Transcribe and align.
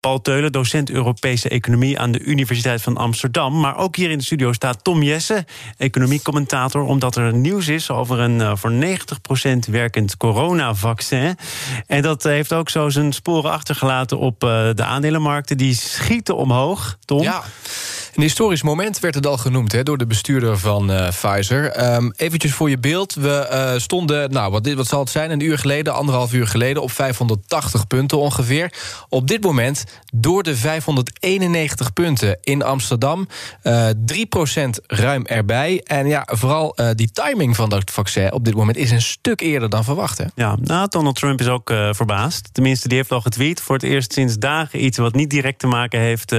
Paul 0.00 0.20
Teulen, 0.20 0.52
docent 0.52 0.90
Europese 0.90 1.48
Economie 1.48 1.98
aan 1.98 2.12
de 2.12 2.20
Universiteit 2.20 2.82
van 2.82 2.96
Amsterdam. 2.96 3.60
Maar 3.60 3.76
ook 3.76 3.96
hier 3.96 4.10
in 4.10 4.18
de 4.18 4.24
studio 4.24 4.52
staat 4.52 4.84
Tom 4.84 5.02
Jesse, 5.02 5.44
economiecommentator, 5.76 6.82
omdat 6.82 7.16
er 7.16 7.34
nieuws 7.34 7.68
is 7.68 7.90
over 7.90 8.18
een 8.18 8.38
uh, 8.38 8.52
voor 8.54 8.72
90% 8.72 9.70
werkend 9.70 10.16
coronavaccin. 10.16 11.36
En 11.86 12.02
dat 12.02 12.22
heeft 12.22 12.52
ook 12.52 12.68
zo 12.68 12.88
zijn 12.88 13.12
sporen 13.12 13.50
achtergelaten 13.50 14.18
op 14.18 14.44
uh, 14.44 14.50
de 14.74 14.84
aandelenmarkten. 14.84 15.56
Die 15.56 15.74
schieten 15.74 16.36
omhoog. 16.36 16.96
Tom? 17.04 17.22
Ja. 17.22 17.42
Een 18.16 18.22
historisch 18.22 18.62
moment 18.62 19.00
werd 19.00 19.14
het 19.14 19.26
al 19.26 19.36
genoemd 19.36 19.84
door 19.84 19.98
de 19.98 20.06
bestuurder 20.06 20.58
van 20.58 20.90
uh, 20.90 21.08
Pfizer. 21.08 21.94
Um, 21.94 22.12
eventjes 22.16 22.52
voor 22.52 22.70
je 22.70 22.78
beeld. 22.78 23.14
We 23.14 23.48
uh, 23.52 23.80
stonden, 23.80 24.30
nou, 24.30 24.50
wat, 24.50 24.72
wat 24.72 24.86
zal 24.86 25.00
het 25.00 25.10
zijn, 25.10 25.30
een 25.30 25.40
uur 25.40 25.58
geleden, 25.58 25.94
anderhalf 25.94 26.32
uur 26.32 26.46
geleden... 26.46 26.82
op 26.82 26.90
580 26.90 27.86
punten 27.86 28.18
ongeveer. 28.18 28.72
Op 29.08 29.28
dit 29.28 29.42
moment 29.42 29.84
door 30.14 30.42
de 30.42 30.56
591 30.56 31.92
punten 31.92 32.38
in 32.42 32.62
Amsterdam. 32.62 33.28
Uh, 33.62 33.88
3% 33.88 33.94
ruim 34.86 35.26
erbij. 35.26 35.80
En 35.84 36.06
ja, 36.06 36.28
vooral 36.32 36.76
die 36.94 37.10
timing 37.12 37.56
van 37.56 37.68
dat 37.68 37.90
vaccin 37.90 38.32
op 38.32 38.44
dit 38.44 38.54
moment... 38.54 38.76
is 38.76 38.90
een 38.90 39.02
stuk 39.02 39.40
eerder 39.40 39.68
dan 39.68 39.84
verwacht. 39.84 40.22
Ja, 40.34 40.56
nou, 40.60 40.88
Donald 40.88 41.16
Trump 41.16 41.40
is 41.40 41.48
ook 41.48 41.70
verbaasd. 41.90 42.48
Tenminste, 42.52 42.88
die 42.88 42.96
heeft 42.96 43.12
al 43.12 43.20
getweet. 43.20 43.60
Voor 43.60 43.74
het 43.74 43.84
eerst 43.84 44.12
sinds 44.12 44.38
dagen 44.38 44.84
iets 44.84 44.98
wat 44.98 45.14
niet 45.14 45.30
direct 45.30 45.58
te 45.58 45.66
maken 45.66 46.00
heeft... 46.00 46.34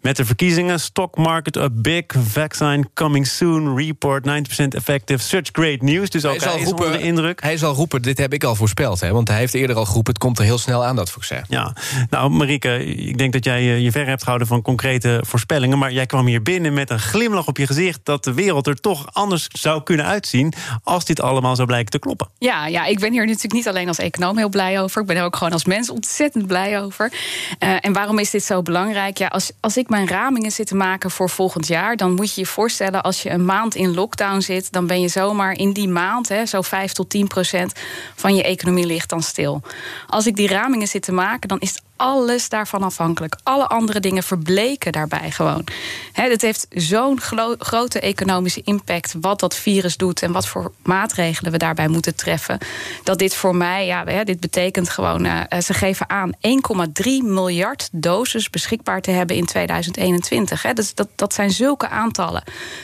met 0.00 0.16
de 0.16 0.24
verkiezingen. 0.24 0.80
Stok 0.80 1.07
market 1.16 1.56
up 1.56 1.70
big. 1.74 2.04
Vaccine 2.28 2.84
coming 2.94 3.26
soon. 3.26 3.76
Report 3.76 4.26
90% 4.26 4.30
effective. 4.68 5.22
Such 5.22 5.48
great 5.52 5.82
news. 5.82 6.10
Dus 6.10 6.24
ook 6.24 6.40
hij, 6.40 6.52
hij 6.52 6.64
roepen, 6.64 6.92
de 6.92 7.00
indruk. 7.00 7.42
Hij 7.42 7.56
zal 7.56 7.74
roepen, 7.74 8.02
dit 8.02 8.18
heb 8.18 8.32
ik 8.32 8.44
al 8.44 8.54
voorspeld. 8.54 9.00
Hè, 9.00 9.12
want 9.12 9.28
hij 9.28 9.38
heeft 9.38 9.54
eerder 9.54 9.76
al 9.76 9.84
geroepen, 9.84 10.12
het 10.12 10.22
komt 10.22 10.38
er 10.38 10.44
heel 10.44 10.58
snel 10.58 10.84
aan, 10.84 10.96
dat 10.96 11.10
vaccin. 11.10 11.44
Ja, 11.48 11.72
nou 12.10 12.30
Marieke, 12.30 12.84
ik 12.84 13.18
denk 13.18 13.32
dat 13.32 13.44
jij 13.44 13.62
je 13.62 13.90
ver 13.90 14.06
hebt 14.06 14.20
gehouden 14.20 14.48
van 14.48 14.62
concrete 14.62 15.22
voorspellingen. 15.26 15.78
Maar 15.78 15.92
jij 15.92 16.06
kwam 16.06 16.26
hier 16.26 16.42
binnen 16.42 16.74
met 16.74 16.90
een 16.90 16.98
glimlach 16.98 17.46
op 17.46 17.56
je 17.56 17.66
gezicht... 17.66 18.00
dat 18.02 18.24
de 18.24 18.34
wereld 18.34 18.66
er 18.66 18.80
toch 18.80 19.08
anders 19.12 19.48
zou 19.52 19.82
kunnen 19.82 20.06
uitzien... 20.06 20.52
als 20.82 21.04
dit 21.04 21.20
allemaal 21.20 21.56
zou 21.56 21.66
blijken 21.66 21.90
te 21.90 21.98
kloppen. 21.98 22.28
Ja, 22.38 22.66
ja 22.66 22.84
ik 22.84 22.98
ben 22.98 23.12
hier 23.12 23.26
natuurlijk 23.26 23.52
niet 23.52 23.68
alleen 23.68 23.88
als 23.88 23.98
econoom 23.98 24.36
heel 24.36 24.48
blij 24.48 24.80
over. 24.80 25.00
Ik 25.00 25.06
ben 25.06 25.16
er 25.16 25.24
ook 25.24 25.36
gewoon 25.36 25.52
als 25.52 25.64
mens 25.64 25.90
ontzettend 25.90 26.46
blij 26.46 26.80
over. 26.82 27.12
Uh, 27.58 27.76
en 27.80 27.92
waarom 27.92 28.18
is 28.18 28.30
dit 28.30 28.44
zo 28.44 28.62
belangrijk? 28.62 29.18
Ja, 29.18 29.26
als, 29.26 29.52
als 29.60 29.76
ik 29.76 29.88
mijn 29.88 30.08
ramingen 30.08 30.52
zit 30.52 30.66
te 30.66 30.74
maken 30.74 30.97
voor 31.06 31.30
volgend 31.30 31.66
jaar, 31.66 31.96
dan 31.96 32.14
moet 32.14 32.34
je 32.34 32.40
je 32.40 32.46
voorstellen 32.46 33.02
als 33.02 33.22
je 33.22 33.30
een 33.30 33.44
maand 33.44 33.74
in 33.74 33.94
lockdown 33.94 34.40
zit, 34.40 34.72
dan 34.72 34.86
ben 34.86 35.00
je 35.00 35.08
zomaar 35.08 35.52
in 35.52 35.72
die 35.72 35.88
maand, 35.88 36.28
hè, 36.28 36.46
zo 36.46 36.62
5 36.62 36.92
tot 36.92 37.10
10 37.10 37.26
procent 37.26 37.72
van 38.14 38.34
je 38.34 38.42
economie 38.42 38.86
ligt 38.86 39.08
dan 39.08 39.22
stil. 39.22 39.62
Als 40.06 40.26
ik 40.26 40.36
die 40.36 40.48
ramingen 40.48 40.88
zit 40.88 41.02
te 41.02 41.12
maken, 41.12 41.48
dan 41.48 41.58
is 41.60 41.80
alles 41.98 42.48
daarvan 42.48 42.82
afhankelijk. 42.82 43.36
Alle 43.42 43.66
andere 43.66 44.00
dingen 44.00 44.22
verbleken 44.22 44.92
daarbij 44.92 45.30
gewoon. 45.30 45.64
het 46.12 46.42
heeft 46.42 46.66
zo'n 46.70 47.20
grote 47.58 48.00
economische 48.00 48.62
impact 48.64 49.14
wat 49.20 49.40
dat 49.40 49.56
virus 49.56 49.96
doet 49.96 50.22
en 50.22 50.32
wat 50.32 50.46
voor 50.46 50.72
maatregelen 50.82 51.52
we 51.52 51.58
daarbij 51.58 51.88
moeten 51.88 52.14
treffen. 52.14 52.58
Dat 53.04 53.18
dit 53.18 53.34
voor 53.34 53.56
mij, 53.56 53.86
ja, 53.86 54.24
dit 54.24 54.40
betekent 54.40 54.88
gewoon, 54.88 55.26
uh, 55.26 55.40
ze 55.64 55.74
geven 55.74 56.10
aan 56.10 56.32
1,3 56.40 57.04
miljard 57.22 57.88
doses 57.92 58.50
beschikbaar 58.50 59.00
te 59.00 59.10
hebben 59.10 59.36
in 59.36 59.46
2021. 59.46 60.62
He, 60.62 60.72
dus 60.72 60.94
dat, 60.94 61.08
dat 61.14 61.34
zijn 61.34 61.50
zulke 61.50 61.88
aantallen. 61.88 62.42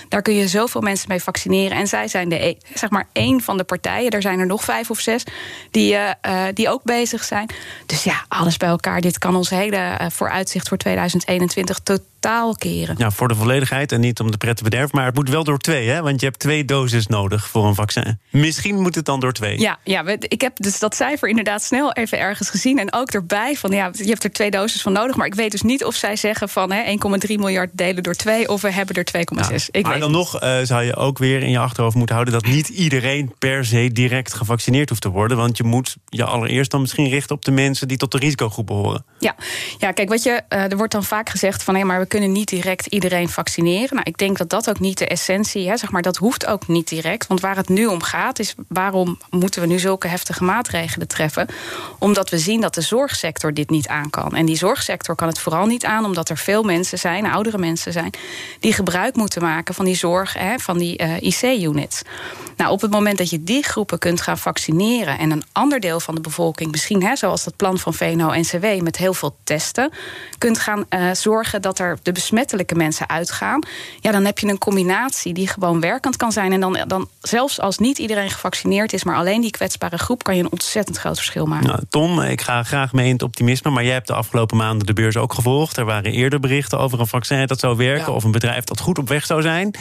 Daar 0.09 0.23
kun 0.23 0.35
je 0.35 0.49
zoveel 0.49 0.81
mensen 0.81 1.09
mee 1.09 1.23
vaccineren. 1.23 1.77
En 1.77 1.87
zij 1.87 2.09
zijn 2.09 2.29
de, 2.29 2.47
e, 2.47 2.57
zeg 2.75 2.91
maar 2.91 3.07
één 3.13 3.41
van 3.41 3.57
de 3.57 3.65
partijen, 3.65 4.11
er 4.11 4.23
zijn 4.23 4.39
er 4.39 4.47
nog 4.47 4.65
vijf 4.65 4.91
of 4.91 5.01
zes, 5.01 5.23
die, 5.71 5.93
uh, 5.95 6.11
die 6.55 6.69
ook 6.69 6.83
bezig 6.83 7.25
zijn. 7.25 7.49
Dus 7.87 8.05
ja, 8.05 8.25
alles 8.29 8.57
bij 8.57 8.69
elkaar 8.69 9.01
dit 9.05 9.19
kan 9.19 9.37
ons 9.37 9.51
hele 9.51 9.77
uh, 10.01 10.07
vooruitzicht 10.11 10.69
voor 10.69 10.77
2021 10.77 11.79
totaal 11.79 12.13
keren. 12.59 12.95
Ja, 12.99 13.11
voor 13.11 13.29
de 13.29 13.35
volledigheid 13.35 13.93
en 13.93 14.01
niet 14.01 14.21
om 14.21 14.31
de 14.31 14.37
pret 14.37 14.57
te 14.57 14.63
bederven. 14.63 14.91
Maar 14.93 15.07
het 15.07 15.15
moet 15.15 15.29
wel 15.29 15.45
door 15.45 15.59
twee, 15.59 15.89
hè? 15.89 16.03
Want 16.03 16.21
je 16.21 16.27
hebt 16.27 16.39
twee 16.39 16.65
doses 16.65 17.07
nodig 17.07 17.49
voor 17.49 17.67
een 17.67 17.75
vaccin. 17.75 18.19
Misschien 18.31 18.81
moet 18.81 18.95
het 18.95 19.05
dan 19.05 19.21
door 19.21 19.33
twee. 19.33 19.61
Ja, 19.61 19.79
ja 19.85 20.07
ik 20.19 20.41
heb 20.41 20.53
dus 20.57 20.79
dat 20.79 20.95
cijfer 20.95 21.29
inderdaad 21.29 21.63
snel 21.63 21.93
even 21.93 22.19
ergens 22.19 22.51
gezien. 22.51 22.79
En 22.79 22.93
ook 22.93 23.11
erbij 23.11 23.57
van, 23.57 23.71
ja, 23.71 23.91
je 23.93 24.09
hebt 24.09 24.25
er 24.25 24.33
twee 24.33 24.51
doses 24.51 24.83
van 24.83 24.93
nodig. 24.93 25.17
Maar 25.17 25.27
ik 25.27 25.35
weet 25.35 25.51
dus 25.51 25.63
niet 25.63 25.85
of 25.85 25.95
zij 25.95 26.17
zeggen 26.17 26.49
van 26.49 26.73
1,3 26.73 27.35
miljard 27.35 27.71
delen 27.73 28.03
door 28.03 28.15
twee... 28.15 28.49
of 28.49 28.63
we 28.63 28.73
hebben 28.73 28.95
er 28.95 29.27
2,6. 29.51 29.65
Ja, 29.71 29.81
maar 29.81 29.99
dan 29.99 30.11
nog 30.11 30.43
uh, 30.43 30.59
zou 30.63 30.83
je 30.83 30.97
ook 30.97 31.19
weer 31.19 31.43
in 31.43 31.51
je 31.51 31.59
achterhoofd 31.59 31.97
moeten 31.97 32.15
houden... 32.15 32.35
dat 32.35 32.47
niet 32.47 32.69
iedereen 32.69 33.35
per 33.39 33.65
se 33.65 33.91
direct 33.93 34.35
gevaccineerd 34.35 34.89
hoeft 34.89 35.03
te 35.03 35.11
worden. 35.11 35.37
Want 35.37 35.57
je 35.57 35.65
moet 35.65 35.97
je 36.05 36.25
allereerst 36.25 36.71
dan 36.71 36.81
misschien 36.81 37.09
richten 37.09 37.37
op 37.37 37.45
de 37.45 37.51
mensen... 37.51 37.89
die 37.89 37.97
tot 37.97 38.13
de 38.13 38.19
risicogroep 38.19 38.67
behoren. 38.67 39.05
Ja, 39.19 39.35
ja 39.79 39.93
kijk, 39.93 40.09
wat 40.09 40.23
je, 40.23 40.43
uh, 40.49 40.71
er 40.71 40.77
wordt 40.77 40.93
dan 40.93 41.05
vaak 41.05 41.29
gezegd 41.29 41.63
van... 41.63 41.75
hé, 41.75 41.85
maar 41.85 42.01
we 42.01 42.07
kunnen 42.15 42.33
niet 42.33 42.49
direct 42.49 42.87
iedereen 42.87 43.29
vaccineren. 43.29 43.95
Nou, 43.95 44.03
ik 44.03 44.19
denk 44.19 44.39
dat 44.39 44.51
dat 44.51 44.69
ook 44.69 44.81
niet 44.81 44.99
de 44.99 45.07
essentie 45.07 45.67
is. 45.67 45.81
Zeg 45.81 45.91
maar, 45.91 46.03
dat 46.03 46.17
hoeft 46.17 46.47
ook 46.47 46.69
niet 46.69 46.89
direct. 46.89 47.27
Want 47.27 47.41
waar 47.41 47.57
het 47.57 47.69
nu 47.69 47.87
om 47.87 48.03
gaat, 48.03 48.39
is 48.39 48.55
waarom 48.69 49.19
moeten 49.31 49.61
we 49.61 49.67
nu 49.67 49.79
zulke 49.79 50.09
heftige 50.09 50.45
maatregelen 50.45 51.09
treffen? 51.09 51.49
Omdat 51.99 52.31
we 52.31 52.39
zien 52.39 52.61
dat 52.61 52.75
de 52.75 52.81
zorgsector 52.81 53.55
dit 53.55 53.71
niet 53.71 53.89
aan 53.89 54.11
kan. 54.11 54.37
En 54.37 54.47
die 54.47 54.57
zorgsector 54.57 55.15
kan 55.15 55.29
het 55.29 55.39
vooral 55.39 55.67
niet 55.67 55.85
aan, 55.85 56.05
omdat 56.05 56.29
er 56.29 56.37
veel 56.37 56.63
mensen 56.63 56.99
zijn, 56.99 57.27
oudere 57.27 57.59
mensen 57.59 57.93
zijn, 57.93 58.11
die 58.61 58.73
gebruik 58.73 59.17
moeten 59.17 59.43
maken 59.43 59.75
van 59.75 59.85
die 59.85 59.97
zorg, 59.97 60.33
hè, 60.33 60.59
van 60.59 60.79
die 60.79 61.03
uh, 61.03 61.21
IC-units. 61.21 62.03
Nou, 62.57 62.71
op 62.71 62.81
het 62.81 62.91
moment 62.91 63.19
dat 63.19 63.31
je 63.31 63.45
die 63.45 63.63
groepen 63.63 63.99
kunt 63.99 64.21
gaan 64.21 64.39
vaccineren 64.39 65.19
en 65.19 65.31
een 65.31 65.43
ander 65.53 65.81
deel 65.81 66.01
van 66.01 66.15
de 66.15 66.21
bevolking, 66.21 66.71
misschien 66.71 67.03
hè, 67.03 67.17
zoals 67.17 67.45
dat 67.45 67.57
plan 67.57 67.79
van 67.79 67.95
VNO-NCW 67.95 68.83
met 68.83 68.97
heel 68.97 69.15
veel 69.15 69.37
testen, 69.45 69.91
kunt 70.39 70.59
gaan 70.59 70.85
uh, 70.91 71.13
zorgen 71.13 71.63
dat 71.63 71.79
er 71.79 71.99
de 72.05 72.13
besmettelijke 72.13 72.75
mensen 72.75 73.09
uitgaan, 73.09 73.63
ja, 74.01 74.11
dan 74.11 74.25
heb 74.25 74.39
je 74.39 74.49
een 74.49 74.59
combinatie 74.59 75.35
die 75.35 75.49
gewoon 75.49 75.81
werkend 75.81 76.17
kan 76.17 76.33
zijn. 76.33 76.53
En 76.53 76.61
dan, 76.61 76.79
dan 76.87 77.09
zelfs 77.21 77.61
als 77.61 77.79
niet 77.79 77.99
iedereen 77.99 78.31
gevaccineerd 78.31 78.93
is, 78.93 79.05
maar 79.05 79.17
alleen 79.17 79.41
die 79.41 79.51
kwetsbare 79.51 79.99
groep, 79.99 80.23
kan 80.23 80.37
je 80.37 80.43
een 80.43 80.53
ontzettend 80.53 80.97
groot 80.97 81.17
verschil 81.17 81.47
maken. 81.47 81.67
Nou, 81.67 81.81
Tom, 81.89 82.21
ik 82.21 82.41
ga 82.41 82.63
graag 82.63 82.93
mee 82.93 83.07
in 83.07 83.13
het 83.13 83.23
optimisme, 83.23 83.71
maar 83.71 83.85
jij 83.85 83.93
hebt 83.93 84.07
de 84.07 84.15
afgelopen 84.15 84.57
maanden 84.57 84.87
de 84.87 84.93
beurs 84.93 85.17
ook 85.17 85.35
gevolgd. 85.35 85.77
Er 85.77 85.85
waren 85.85 86.13
eerder 86.13 86.41
berichten 86.41 86.79
over 86.79 87.01
een 87.01 87.07
vaccin 87.07 87.47
dat 87.47 87.61
zou 87.61 87.77
werken, 87.77 88.07
ja. 88.07 88.13
of 88.13 88.25
een 88.25 88.31
bedrijf 88.31 88.65
dat 88.65 88.81
goed 88.81 88.99
op 88.99 89.09
weg 89.09 89.27
zou 89.27 89.43
zijn. 89.43 89.75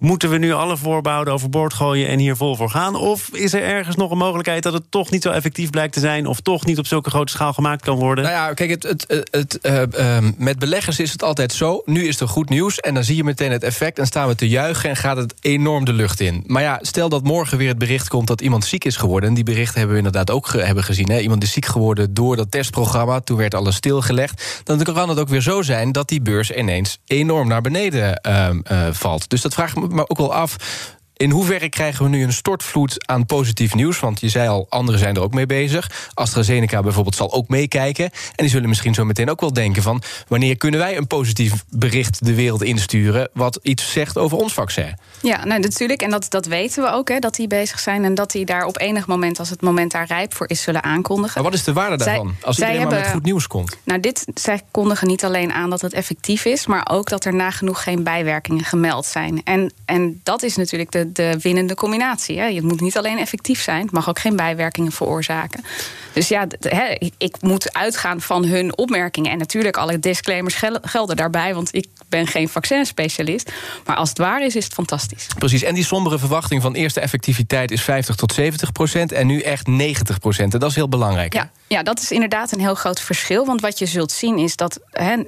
Moeten 0.00 0.30
we 0.30 0.38
nu 0.38 0.52
alle 0.52 0.76
voorbehouden 0.76 1.34
overboord 1.34 1.74
gooien 1.74 2.08
en 2.08 2.18
hier 2.18 2.36
vol 2.36 2.56
voor 2.56 2.70
gaan? 2.70 2.94
Of 2.94 3.28
is 3.32 3.52
er 3.52 3.62
ergens 3.62 3.96
nog 3.96 4.10
een 4.10 4.18
mogelijkheid 4.18 4.62
dat 4.62 4.72
het 4.72 4.90
toch 4.90 5.10
niet 5.10 5.22
zo 5.22 5.30
effectief 5.30 5.70
blijkt 5.70 5.92
te 5.92 6.00
zijn... 6.00 6.26
of 6.26 6.40
toch 6.40 6.64
niet 6.64 6.78
op 6.78 6.86
zulke 6.86 7.10
grote 7.10 7.32
schaal 7.32 7.52
gemaakt 7.52 7.82
kan 7.82 7.96
worden? 7.96 8.24
Nou 8.24 8.36
ja, 8.36 8.54
kijk, 8.54 8.70
het, 8.70 8.82
het, 8.82 9.28
het, 9.30 9.58
uh, 9.62 9.82
uh, 9.98 10.28
met 10.36 10.58
beleggers 10.58 10.98
is 10.98 11.12
het 11.12 11.22
altijd 11.22 11.52
zo. 11.52 11.82
Nu 11.84 12.06
is 12.06 12.20
er 12.20 12.28
goed 12.28 12.48
nieuws 12.48 12.80
en 12.80 12.94
dan 12.94 13.04
zie 13.04 13.16
je 13.16 13.24
meteen 13.24 13.50
het 13.50 13.62
effect... 13.62 13.98
en 13.98 14.06
staan 14.06 14.28
we 14.28 14.34
te 14.34 14.48
juichen 14.48 14.90
en 14.90 14.96
gaat 14.96 15.16
het 15.16 15.34
enorm 15.40 15.84
de 15.84 15.92
lucht 15.92 16.20
in. 16.20 16.44
Maar 16.46 16.62
ja, 16.62 16.78
stel 16.82 17.08
dat 17.08 17.24
morgen 17.24 17.58
weer 17.58 17.68
het 17.68 17.78
bericht 17.78 18.08
komt 18.08 18.26
dat 18.26 18.40
iemand 18.40 18.64
ziek 18.64 18.84
is 18.84 18.96
geworden... 18.96 19.28
en 19.28 19.34
die 19.34 19.44
berichten 19.44 19.78
hebben 19.78 19.96
we 19.96 20.02
inderdaad 20.04 20.30
ook 20.30 20.52
hebben 20.52 20.84
gezien. 20.84 21.10
Hè? 21.10 21.18
Iemand 21.18 21.42
is 21.42 21.52
ziek 21.52 21.66
geworden 21.66 22.14
door 22.14 22.36
dat 22.36 22.50
testprogramma, 22.50 23.20
toen 23.20 23.36
werd 23.36 23.54
alles 23.54 23.76
stilgelegd. 23.76 24.60
Dan 24.64 24.82
kan 24.82 25.08
het 25.08 25.18
ook 25.18 25.28
weer 25.28 25.40
zo 25.40 25.62
zijn 25.62 25.92
dat 25.92 26.08
die 26.08 26.22
beurs 26.22 26.50
ineens 26.50 26.98
enorm 27.06 27.48
naar 27.48 27.60
beneden 27.60 28.20
uh, 28.28 28.86
valt. 28.90 29.28
Dus 29.28 29.40
dat 29.40 29.54
vraagt 29.54 29.76
me 29.76 29.88
maar 29.90 30.04
ook 30.08 30.18
wel 30.18 30.34
af 30.34 30.56
in 31.20 31.30
hoeverre 31.30 31.68
krijgen 31.68 32.04
we 32.04 32.10
nu 32.10 32.22
een 32.22 32.32
stortvloed 32.32 33.08
aan 33.08 33.26
positief 33.26 33.74
nieuws? 33.74 34.00
Want 34.00 34.20
je 34.20 34.28
zei 34.28 34.48
al, 34.48 34.66
anderen 34.68 35.00
zijn 35.00 35.14
er 35.14 35.22
ook 35.22 35.34
mee 35.34 35.46
bezig. 35.46 36.10
AstraZeneca 36.14 36.82
bijvoorbeeld 36.82 37.14
zal 37.14 37.32
ook 37.32 37.48
meekijken. 37.48 38.04
En 38.04 38.10
die 38.36 38.48
zullen 38.48 38.68
misschien 38.68 38.94
zo 38.94 39.04
meteen 39.04 39.30
ook 39.30 39.40
wel 39.40 39.52
denken 39.52 39.82
van... 39.82 40.02
wanneer 40.28 40.56
kunnen 40.56 40.80
wij 40.80 40.96
een 40.96 41.06
positief 41.06 41.64
bericht 41.70 42.24
de 42.24 42.34
wereld 42.34 42.62
insturen... 42.62 43.28
wat 43.32 43.58
iets 43.62 43.92
zegt 43.92 44.18
over 44.18 44.38
ons 44.38 44.52
vaccin? 44.52 44.96
Ja, 45.22 45.44
nou, 45.44 45.60
natuurlijk. 45.60 46.02
En 46.02 46.10
dat, 46.10 46.26
dat 46.28 46.46
weten 46.46 46.82
we 46.82 46.90
ook, 46.90 47.08
hè, 47.08 47.18
dat 47.18 47.34
die 47.34 47.46
bezig 47.46 47.78
zijn... 47.78 48.04
en 48.04 48.14
dat 48.14 48.30
die 48.30 48.44
daar 48.44 48.64
op 48.64 48.80
enig 48.80 49.06
moment, 49.06 49.38
als 49.38 49.50
het 49.50 49.62
moment 49.62 49.92
daar 49.92 50.06
rijp 50.06 50.34
voor 50.34 50.48
is... 50.48 50.62
zullen 50.62 50.82
aankondigen. 50.82 51.42
Maar 51.42 51.50
wat 51.50 51.58
is 51.58 51.64
de 51.64 51.72
waarde 51.72 51.96
daarvan, 51.96 52.34
als 52.42 52.56
iedereen 52.56 52.80
hebben, 52.80 52.96
maar 52.98 53.06
met 53.06 53.14
goed 53.14 53.24
nieuws 53.24 53.46
komt? 53.46 53.78
Nou, 53.84 54.00
dit, 54.00 54.26
zij 54.34 54.60
kondigen 54.70 55.06
niet 55.06 55.24
alleen 55.24 55.52
aan 55.52 55.70
dat 55.70 55.80
het 55.80 55.92
effectief 55.92 56.44
is... 56.44 56.66
maar 56.66 56.86
ook 56.90 57.08
dat 57.08 57.24
er 57.24 57.34
nagenoeg 57.34 57.82
geen 57.82 58.02
bijwerkingen 58.02 58.64
gemeld 58.64 59.06
zijn. 59.06 59.40
En, 59.44 59.72
en 59.84 60.20
dat 60.22 60.42
is 60.42 60.56
natuurlijk 60.56 60.90
de 60.90 61.08
de 61.12 61.38
winnende 61.42 61.74
combinatie. 61.74 62.38
Hè. 62.38 62.44
Je 62.44 62.62
moet 62.62 62.80
niet 62.80 62.96
alleen 62.96 63.18
effectief 63.18 63.62
zijn, 63.62 63.82
het 63.82 63.92
mag 63.92 64.08
ook 64.08 64.18
geen 64.18 64.36
bijwerkingen 64.36 64.92
veroorzaken. 64.92 65.64
Dus 66.12 66.28
ja, 66.28 66.46
ik 67.18 67.36
moet 67.40 67.72
uitgaan 67.72 68.20
van 68.20 68.44
hun 68.44 68.76
opmerkingen. 68.76 69.32
En 69.32 69.38
natuurlijk, 69.38 69.76
alle 69.76 69.98
disclaimers 69.98 70.62
gelden 70.82 71.16
daarbij, 71.16 71.54
want 71.54 71.74
ik 71.74 71.86
ben 72.08 72.26
geen 72.26 72.48
vaccinspecialist. 72.48 73.52
Maar 73.84 73.96
als 73.96 74.08
het 74.08 74.18
waar 74.18 74.44
is, 74.44 74.56
is 74.56 74.64
het 74.64 74.72
fantastisch. 74.72 75.26
Precies, 75.38 75.62
en 75.62 75.74
die 75.74 75.84
sombere 75.84 76.18
verwachting 76.18 76.62
van 76.62 76.74
eerste 76.74 77.00
effectiviteit 77.00 77.70
is 77.70 77.82
50 77.82 78.14
tot 78.14 78.32
70 78.32 78.72
procent 78.72 79.12
en 79.12 79.26
nu 79.26 79.40
echt 79.40 79.66
90 79.66 80.18
procent. 80.18 80.54
En 80.54 80.60
dat 80.60 80.70
is 80.70 80.76
heel 80.76 80.88
belangrijk. 80.88 81.34
Ja, 81.34 81.50
ja, 81.72 81.82
dat 81.82 82.00
is 82.00 82.10
inderdaad 82.10 82.52
een 82.52 82.60
heel 82.60 82.74
groot 82.74 83.00
verschil. 83.00 83.46
Want 83.46 83.60
wat 83.60 83.78
je 83.78 83.86
zult 83.86 84.12
zien 84.12 84.38
is 84.38 84.56
dat 84.56 84.80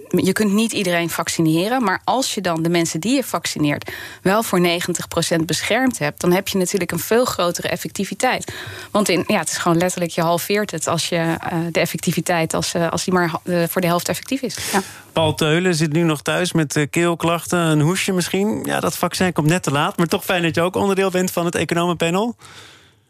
je 0.08 0.32
kunt 0.32 0.52
niet 0.52 0.72
iedereen 0.72 1.10
vaccineren. 1.10 1.82
Maar 1.84 2.00
als 2.04 2.34
je 2.34 2.40
dan 2.40 2.62
de 2.62 2.68
mensen 2.68 3.00
die 3.00 3.14
je 3.14 3.24
vaccineert 3.24 3.92
wel 4.22 4.42
voor 4.42 4.60
90 4.60 5.08
procent 5.08 5.46
beschermd 5.46 5.98
hebt, 5.98 6.20
dan 6.20 6.32
heb 6.32 6.48
je 6.48 6.58
natuurlijk 6.58 6.92
een 6.92 6.98
veel 6.98 7.24
grotere 7.24 7.68
effectiviteit. 7.68 8.52
Want 8.90 9.08
in, 9.08 9.24
ja, 9.26 9.38
het 9.38 9.48
is 9.48 9.56
gewoon 9.56 9.78
letterlijk, 9.78 10.12
je 10.12 10.20
halveert 10.20 10.70
het 10.70 10.86
als 10.86 11.08
je 11.08 11.16
uh, 11.16 11.58
de 11.70 11.80
effectiviteit, 11.80 12.54
als, 12.54 12.74
uh, 12.74 12.90
als 12.90 13.04
die 13.04 13.14
maar 13.14 13.32
uh, 13.44 13.64
voor 13.68 13.80
de 13.80 13.86
helft 13.86 14.08
effectief 14.08 14.40
is. 14.40 14.56
Ja. 14.72 14.82
Paul 15.12 15.34
Teulen 15.34 15.74
zit 15.74 15.92
nu 15.92 16.02
nog 16.02 16.22
thuis 16.22 16.52
met 16.52 16.86
keelklachten, 16.90 17.58
een 17.58 17.80
hoesje 17.80 18.12
misschien. 18.12 18.62
Ja, 18.64 18.80
dat 18.80 18.96
vaccin 18.96 19.32
komt 19.32 19.48
net 19.48 19.62
te 19.62 19.70
laat, 19.70 19.96
maar 19.96 20.06
toch 20.06 20.24
fijn 20.24 20.42
dat 20.42 20.54
je 20.54 20.60
ook 20.60 20.76
onderdeel 20.76 21.10
bent 21.10 21.30
van 21.30 21.44
het 21.44 21.54
economenpanel. 21.54 22.36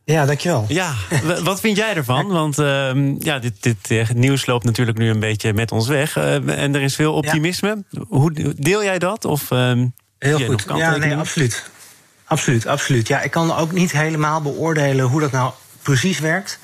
Ja, 0.05 0.27
dankjewel. 0.27 0.65
Ja, 0.69 0.95
wat 1.43 1.61
vind 1.61 1.77
jij 1.77 1.95
ervan? 1.95 2.29
Want 2.29 2.59
uh, 2.59 3.19
ja, 3.19 3.39
dit, 3.39 3.55
dit 3.63 4.15
nieuws 4.15 4.47
loopt 4.47 4.65
natuurlijk 4.65 4.99
nu 4.99 5.11
een 5.11 5.21
beetje 5.21 5.53
met 5.53 5.73
ons 5.73 5.89
weg. 5.89 6.17
en 6.17 6.75
er 6.75 6.83
is 6.83 6.95
veel 6.95 7.15
optimisme. 7.15 7.85
Hoe 8.09 8.55
deel 8.57 8.85
jij 8.85 8.99
dat? 8.99 9.25
Of, 9.25 9.51
uh, 9.51 9.73
Heel 10.19 10.39
goed. 10.39 10.65
Ja, 10.75 10.97
nee, 10.97 11.17
absoluut. 11.17 11.71
Absoluut, 12.25 12.67
absoluut. 12.67 13.09
Ja, 13.09 13.21
ik 13.21 13.31
kan 13.31 13.57
ook 13.57 13.73
niet 13.73 13.93
helemaal 13.93 14.43
beoordelen 14.43 15.07
hoe 15.07 15.21
dat 15.21 15.33
nou 15.33 15.53
precies 15.83 16.19
werkt. 16.19 16.59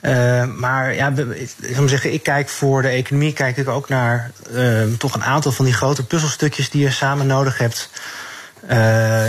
Uh, 0.00 0.44
maar 0.44 0.94
ja, 0.94 1.12
ik 1.60 1.74
zou 1.74 1.88
zeggen, 1.88 2.12
ik 2.12 2.22
kijk 2.22 2.48
voor 2.48 2.82
de 2.82 2.88
economie 2.88 3.32
kijk 3.32 3.56
ik 3.56 3.68
ook 3.68 3.88
naar 3.88 4.30
uh, 4.54 4.82
toch 4.98 5.14
een 5.14 5.24
aantal 5.24 5.52
van 5.52 5.64
die 5.64 5.74
grote 5.74 6.06
puzzelstukjes 6.06 6.70
die 6.70 6.82
je 6.82 6.90
samen 6.90 7.26
nodig 7.26 7.58
hebt. 7.58 7.90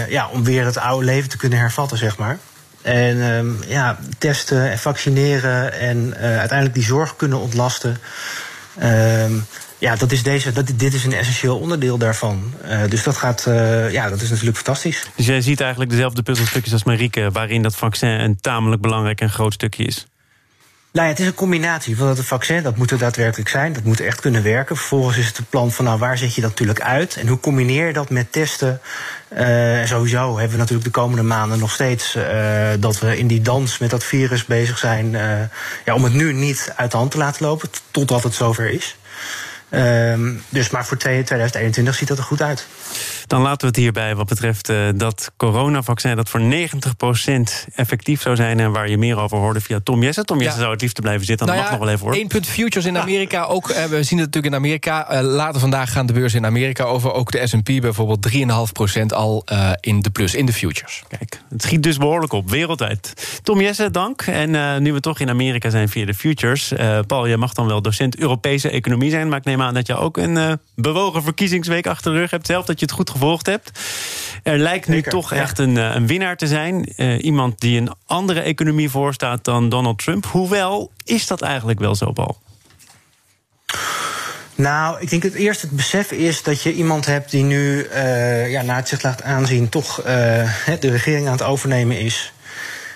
Ja, 0.10 0.30
om 0.32 0.44
weer 0.44 0.66
het 0.66 0.78
oude 0.78 1.06
leven 1.06 1.30
te 1.30 1.38
kunnen 1.38 1.60
hervatten, 1.60 1.98
zeg 1.98 2.18
maar. 2.18 2.38
En 2.84 3.18
um, 3.22 3.60
ja, 3.68 3.98
testen 4.18 4.72
en 4.72 4.80
vaccineren 4.80 5.74
en 5.80 6.16
uiteindelijk 6.18 6.74
die 6.74 6.84
zorg 6.84 7.16
kunnen 7.16 7.40
ontlasten. 7.40 7.98
Ehm, 8.80 9.34
ja, 9.78 9.96
dat 9.96 10.12
is 10.12 10.24
deze, 10.24 10.52
dat, 10.52 10.72
dit 10.76 10.94
is 10.94 11.04
een 11.06 11.14
essentieel 11.14 11.60
onderdeel 11.60 11.98
daarvan. 11.98 12.54
Uh, 12.66 12.82
dus 12.90 13.04
dat, 13.04 13.18
gaat, 13.18 13.46
uh, 13.48 13.92
ja, 13.92 14.10
dat 14.10 14.22
is 14.22 14.30
natuurlijk 14.30 14.56
fantastisch. 14.56 15.08
Dus 15.16 15.26
jij 15.26 15.42
ziet 15.42 15.62
eigenlijk 15.62 15.92
dezelfde 15.92 16.24
puzzelstukjes 16.24 16.74
als 16.74 16.84
Marieke... 16.84 17.30
waarin 17.32 17.62
dat 17.62 17.76
vaccin 17.76 18.10
een 18.10 18.40
tamelijk 18.40 18.82
belangrijk 18.82 19.22
en 19.22 19.30
groot 19.30 19.54
stukje 19.54 19.84
is? 19.84 20.06
Nou 20.94 21.06
ja, 21.06 21.12
het 21.12 21.22
is 21.22 21.28
een 21.28 21.34
combinatie 21.34 21.98
van 21.98 22.08
het 22.08 22.26
vaccin, 22.26 22.64
dat 22.64 22.78
moet 22.78 22.92
er 22.92 22.98
daadwerkelijk 22.98 23.50
zijn. 23.50 23.74
Dat 23.74 23.84
moet 23.84 24.00
echt 24.00 24.20
kunnen 24.20 24.44
werken. 24.44 24.78
Vervolgens 24.78 25.18
is 25.18 25.28
het 25.28 25.38
een 25.38 25.46
plan 25.50 25.72
van 25.72 25.86
nou, 25.86 26.00
waar 26.00 26.18
zet 26.18 26.36
je 26.36 26.42
dat 26.42 26.50
natuurlijk 26.50 26.82
uit? 26.82 27.16
En 27.16 27.28
hoe 27.28 27.40
combineer 27.40 27.88
je 27.88 27.94
dat 27.94 28.10
met 28.10 28.32
testen? 28.32 28.82
Uh, 29.38 29.86
sowieso 29.86 30.32
hebben 30.38 30.52
we 30.52 30.58
natuurlijk 30.58 30.84
de 30.84 31.00
komende 31.00 31.24
maanden 31.24 31.60
nog 31.60 31.72
steeds 31.72 32.16
uh, 32.16 32.70
dat 32.80 33.00
we 33.00 33.18
in 33.18 33.28
die 33.28 33.42
dans 33.42 33.78
met 33.78 33.90
dat 33.90 34.04
virus 34.04 34.46
bezig 34.46 34.78
zijn. 34.78 35.14
Uh, 35.14 35.42
ja, 35.86 35.94
om 35.94 36.04
het 36.04 36.14
nu 36.14 36.34
niet 36.34 36.74
uit 36.76 36.92
de 36.92 36.98
hand 36.98 37.12
te 37.12 37.18
laten 37.18 37.46
lopen, 37.46 37.70
totdat 37.92 38.24
het 38.24 38.34
zover 38.34 38.70
is. 38.70 38.98
Um, 39.70 40.44
dus 40.50 40.70
maar 40.70 40.86
voor 40.86 40.98
2021 40.98 41.96
ziet 41.96 42.08
dat 42.08 42.18
er 42.18 42.24
goed 42.24 42.42
uit. 42.42 42.68
Dan 43.34 43.42
laten 43.42 43.62
we 43.62 43.68
het 43.68 43.76
hierbij 43.76 44.16
wat 44.16 44.28
betreft 44.28 44.70
uh, 44.70 44.78
dat 44.96 45.32
coronavaccin... 45.38 46.16
dat 46.16 46.30
voor 46.30 46.42
90% 46.42 46.46
effectief 47.76 48.22
zou 48.22 48.36
zijn... 48.36 48.60
en 48.60 48.72
waar 48.72 48.90
je 48.90 48.98
meer 48.98 49.18
over 49.18 49.38
hoorde 49.38 49.62
via 49.62 49.80
Tom 49.84 50.04
Jessen. 50.04 50.26
Tom 50.26 50.42
Jessen 50.42 50.60
zou 50.60 50.72
het 50.72 50.82
liefst 50.82 51.02
blijven 51.02 51.26
zitten, 51.26 51.48
dat 51.48 51.56
nou 51.56 51.68
mag 51.68 51.78
nog 51.78 51.86
wel 51.86 51.96
even 51.96 52.06
hoor. 52.06 52.16
1 52.16 52.28
punt 52.28 52.46
futures 52.46 52.86
in 52.86 52.98
Amerika. 52.98 53.44
Ook, 53.44 53.70
uh, 53.70 53.76
we 53.76 54.04
zien 54.04 54.20
het 54.20 54.26
natuurlijk 54.34 54.46
in 54.46 54.56
Amerika. 54.56 55.14
Uh, 55.14 55.22
later 55.22 55.60
vandaag 55.60 55.92
gaan 55.92 56.06
de 56.06 56.14
beurzen 56.14 56.40
in 56.40 56.46
Amerika 56.46 56.84
over. 56.84 57.14
Ook 57.14 57.32
de 57.32 57.48
S&P 57.48 57.82
bijvoorbeeld 57.82 58.30
3,5% 59.00 59.06
al 59.06 59.46
in 59.80 60.02
de 60.02 60.10
plus, 60.10 60.36
in 60.36 60.46
de 60.46 60.54
futures. 60.54 61.04
Kijk, 61.08 61.42
het 61.50 61.62
schiet 61.62 61.84
dus 61.84 61.98
behoorlijk 61.98 62.34
op, 62.34 62.50
wereldwijd. 62.50 63.40
Tom 63.44 63.62
Jessen, 63.62 63.92
dank. 63.92 64.22
En 64.22 64.82
nu 64.84 64.94
we 64.94 65.00
toch 65.00 65.20
in 65.20 65.30
Amerika 65.30 65.70
zijn 65.70 65.90
via 65.90 66.06
de 66.06 66.14
futures... 66.14 66.74
Paul, 67.08 67.28
jij 67.28 67.38
mag 67.38 67.54
dan 67.54 67.68
wel 67.68 67.82
docent 67.82 68.18
Europese 68.18 68.70
economie 68.70 69.10
zijn... 69.10 69.30
maar 69.30 69.38
ik 69.38 69.46
neem 69.46 69.62
aan 69.62 69.74
dat 69.74 69.88
je 69.88 69.96
ook 69.96 70.18
een 70.18 70.60
bewogen 70.76 71.24
verkiezingsweek 71.24 71.88
achter 71.88 72.12
de 72.12 72.18
rug 72.18 72.32
hebt. 72.32 72.46
Zelf 72.46 72.66
dat 72.66 72.80
je 72.80 72.86
het 72.86 72.96
goed 72.96 73.10
gevolgd 73.24 73.46
hebt. 73.46 73.80
Er 74.44 74.58
lijkt 74.58 74.88
nu 74.88 75.02
toch 75.02 75.34
echt 75.34 75.60
een, 75.60 75.78
eh, 75.78 75.96
een, 75.96 76.08
winnaar 76.08 76.38
te 76.38 76.48
zijn. 76.48 76.94
Uh, 76.98 77.24
iemand 77.24 77.60
die 77.60 77.80
een 77.80 77.92
andere 78.06 78.42
economie 78.42 78.90
voorstaat 78.90 79.44
dan 79.44 79.70
Donald 79.70 79.98
Trump. 79.98 80.26
Hoewel, 80.26 80.92
is 81.04 81.28
dat 81.28 81.42
eigenlijk 81.42 81.80
wel 81.80 81.96
zo, 81.96 82.12
Paul? 82.12 82.38
Nou, 84.56 85.02
ik 85.02 85.10
denk 85.10 85.24
het 85.24 85.34
eerst 85.34 85.62
het 85.62 85.72
besef 85.72 86.12
is 86.12 86.44
dat 86.44 86.62
je 86.62 86.74
iemand 86.74 87.06
hebt 87.06 87.32
die 87.32 87.44
nu, 87.44 87.88
uh, 87.94 88.52
ja, 88.52 88.62
naar 88.62 88.76
het 88.76 88.88
zich 88.88 89.02
laat 89.02 89.24
aanzien, 89.24 89.70
toch 89.70 90.00
uh, 90.00 90.06
de 90.80 90.90
regering 90.90 91.26
aan 91.26 91.32
het 91.32 91.42
overnemen 91.42 92.00
is. 92.00 92.34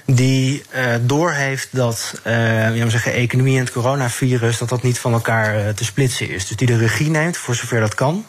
Die 0.06 0.63
uh, 0.75 0.95
doorheeft 1.01 1.68
dat 1.71 2.13
uh, 2.27 2.88
zeggen, 2.88 3.13
economie 3.13 3.57
en 3.57 3.63
het 3.63 3.74
coronavirus 3.74 4.57
dat 4.57 4.69
dat 4.69 4.83
niet 4.83 5.00
van 5.00 5.13
elkaar 5.13 5.74
te 5.74 5.85
splitsen 5.85 6.29
is. 6.29 6.47
Dus 6.47 6.57
die 6.57 6.68
de 6.68 6.77
regie 6.77 7.09
neemt, 7.09 7.38
voor 7.38 7.56
zover 7.56 7.79
dat 7.79 7.95
kan. 7.95 8.25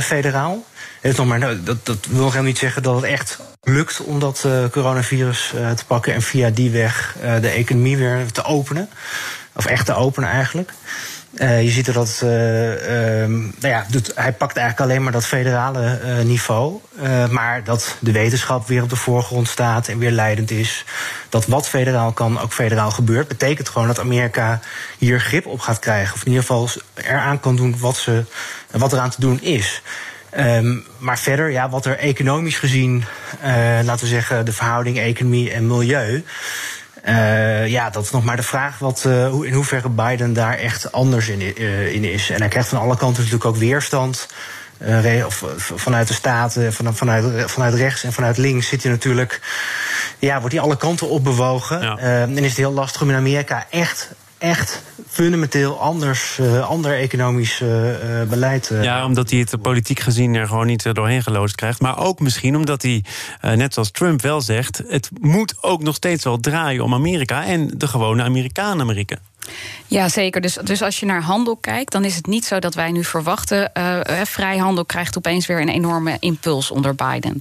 Federaal. 0.00 0.64
Het 1.00 1.16
nog 1.16 1.26
maar, 1.26 1.38
nou, 1.38 1.62
dat, 1.62 1.86
dat 1.86 2.06
wil 2.08 2.24
helemaal 2.24 2.42
niet 2.42 2.58
zeggen 2.58 2.82
dat 2.82 2.94
het 2.94 3.04
echt 3.04 3.38
lukt 3.62 4.00
om 4.00 4.20
dat 4.20 4.42
uh, 4.46 4.64
coronavirus 4.70 5.52
uh, 5.54 5.70
te 5.70 5.84
pakken 5.84 6.14
en 6.14 6.22
via 6.22 6.50
die 6.50 6.70
weg 6.70 7.16
de 7.40 7.48
economie 7.48 7.96
weer 7.96 8.32
te 8.32 8.44
openen. 8.44 8.88
Of 9.52 9.66
echt 9.66 9.86
te 9.86 9.94
openen 9.94 10.30
eigenlijk. 10.30 10.72
Je 11.38 11.70
ziet 11.70 11.86
er 11.86 11.92
dat. 11.92 12.20
Um, 12.24 13.40
nou 13.40 13.74
ja, 13.74 13.86
doet, 13.90 14.12
hij 14.14 14.32
pakt 14.32 14.56
eigenlijk 14.56 14.90
alleen 14.90 15.02
maar 15.02 15.12
dat 15.12 15.26
federale 15.26 15.98
niveau. 16.24 16.80
maar 17.30 17.64
dat 17.64 17.96
de 18.00 18.12
wetenschap 18.12 18.66
weer 18.66 18.82
op 18.82 18.90
de 18.90 18.96
voorgrond 18.96 19.48
staat 19.48 19.88
en 19.88 19.98
weer 19.98 20.10
leidend 20.10 20.50
is. 20.50 20.84
Dat 21.28 21.46
wat 21.46 21.68
federaal 21.68 22.12
kan, 22.12 22.40
ook 22.40 22.52
federaal 22.52 22.90
gebeurt. 22.90 23.28
Betekent 23.28 23.68
gewoon 23.68 23.88
dat 23.88 24.00
Amerika 24.00 24.60
hier 24.98 25.20
grip 25.20 25.46
op 25.46 25.60
gaat 25.60 25.78
krijgen. 25.78 26.14
Of 26.14 26.20
in 26.20 26.26
ieder 26.26 26.40
geval 26.40 26.68
eraan 26.94 27.40
kan 27.40 27.56
doen 27.56 27.78
wat, 27.78 27.96
ze, 27.96 28.24
wat 28.70 28.92
eraan 28.92 29.10
te 29.10 29.20
doen 29.20 29.40
is. 29.40 29.82
Um, 30.36 30.84
maar 30.98 31.18
verder, 31.18 31.50
ja, 31.50 31.68
wat 31.68 31.86
er 31.86 31.98
economisch 31.98 32.58
gezien, 32.58 33.04
laten 33.84 34.00
we 34.00 34.06
zeggen, 34.06 34.44
de 34.44 34.52
verhouding 34.52 34.98
economie 34.98 35.50
en 35.52 35.66
milieu. 35.66 36.24
Uh, 37.08 37.66
ja, 37.66 37.90
dat 37.90 38.04
is 38.04 38.10
nog 38.10 38.24
maar 38.24 38.36
de 38.36 38.42
vraag 38.42 38.78
wat, 38.78 39.04
uh, 39.06 39.42
in 39.42 39.52
hoeverre 39.52 39.88
Biden 39.88 40.32
daar 40.32 40.58
echt 40.58 40.92
anders 40.92 41.28
in, 41.28 41.56
in, 41.92 42.04
is. 42.04 42.30
En 42.30 42.40
hij 42.40 42.48
krijgt 42.48 42.68
van 42.68 42.78
alle 42.78 42.96
kanten 42.96 43.22
natuurlijk 43.22 43.44
ook 43.44 43.56
weerstand. 43.56 44.28
of, 45.26 45.44
vanuit 45.56 46.08
de 46.08 46.14
Staten, 46.14 46.72
van, 46.72 46.96
vanuit, 46.96 47.50
vanuit 47.50 47.74
rechts 47.74 48.04
en 48.04 48.12
vanuit 48.12 48.36
links 48.36 48.68
zit 48.68 48.82
hij 48.82 48.92
natuurlijk. 48.92 49.40
Ja, 50.18 50.40
wordt 50.40 50.54
hij 50.54 50.64
alle 50.64 50.76
kanten 50.76 51.08
opbewogen. 51.08 51.80
Ja. 51.80 51.96
en 51.98 52.38
is 52.38 52.48
het 52.48 52.56
heel 52.56 52.72
lastig 52.72 53.02
om 53.02 53.10
in 53.10 53.16
Amerika 53.16 53.66
echt 53.70 54.10
echt 54.38 54.82
fundamenteel 55.08 55.80
anders, 55.80 56.38
uh, 56.40 56.68
ander 56.68 56.98
economisch 56.98 57.60
uh, 57.60 57.68
beleid. 58.28 58.70
Uh, 58.72 58.82
ja, 58.82 59.04
omdat 59.04 59.30
hij 59.30 59.38
het 59.38 59.62
politiek 59.62 60.00
gezien 60.00 60.34
er 60.34 60.46
gewoon 60.46 60.66
niet 60.66 60.94
doorheen 60.94 61.22
geloosd 61.22 61.54
krijgt. 61.54 61.80
Maar 61.80 61.98
ook 61.98 62.20
misschien 62.20 62.56
omdat 62.56 62.82
hij, 62.82 63.04
net 63.40 63.74
zoals 63.74 63.90
Trump 63.90 64.22
wel 64.22 64.40
zegt, 64.40 64.82
het 64.88 65.10
moet 65.20 65.54
ook 65.60 65.82
nog 65.82 65.94
steeds 65.94 66.24
wel 66.24 66.40
draaien 66.40 66.84
om 66.84 66.94
Amerika 66.94 67.44
en 67.44 67.70
de 67.74 67.88
gewone 67.88 68.22
Amerikanen, 68.22 68.80
Amerika. 68.80 69.16
Ja, 69.86 70.08
zeker. 70.08 70.40
Dus, 70.40 70.58
dus 70.64 70.82
als 70.82 71.00
je 71.00 71.06
naar 71.06 71.22
handel 71.22 71.56
kijkt, 71.56 71.92
dan 71.92 72.04
is 72.04 72.16
het 72.16 72.26
niet 72.26 72.44
zo 72.44 72.58
dat 72.58 72.74
wij 72.74 72.90
nu 72.90 73.04
verwachten. 73.04 73.70
Uh, 73.78 74.00
vrijhandel 74.24 74.84
krijgt 74.84 75.16
opeens 75.16 75.46
weer 75.46 75.60
een 75.60 75.68
enorme 75.68 76.16
impuls 76.20 76.70
onder 76.70 76.94
Biden. 76.94 77.40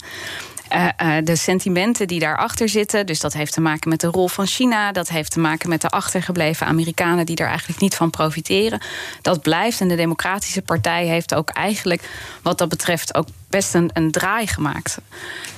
Uh, 0.74 0.88
uh, 1.02 1.16
de 1.24 1.36
sentimenten 1.36 2.08
die 2.08 2.20
daarachter 2.20 2.70
zitten. 2.70 3.06
Dus 3.06 3.20
dat 3.20 3.34
heeft 3.34 3.54
te 3.54 3.62
maken 3.62 3.90
met 3.90 4.00
de 4.00 4.08
rol 4.08 4.28
van 4.28 4.46
China. 4.46 4.92
Dat 4.92 5.10
heeft 5.10 5.32
te 5.32 5.40
maken 5.40 5.70
met 5.70 5.82
de 5.82 5.90
achtergebleven 5.90 6.68
Amerikanen 6.68 7.26
die 7.26 7.36
er 7.36 7.48
eigenlijk 7.48 7.80
niet 7.80 7.96
van 7.96 8.10
profiteren. 8.10 8.82
Dat 9.22 9.42
blijft. 9.42 9.82
En 9.82 9.88
de 9.88 9.96
Democratische 9.96 10.62
Partij 10.62 11.06
heeft 11.06 11.34
ook 11.34 11.50
eigenlijk 11.50 12.10
wat 12.42 12.58
dat 12.58 12.70
betreft 12.70 13.16
ook 13.16 13.28
best 13.50 13.74
een, 13.74 14.12
draai 14.12 14.48
gemaakt. 14.48 14.98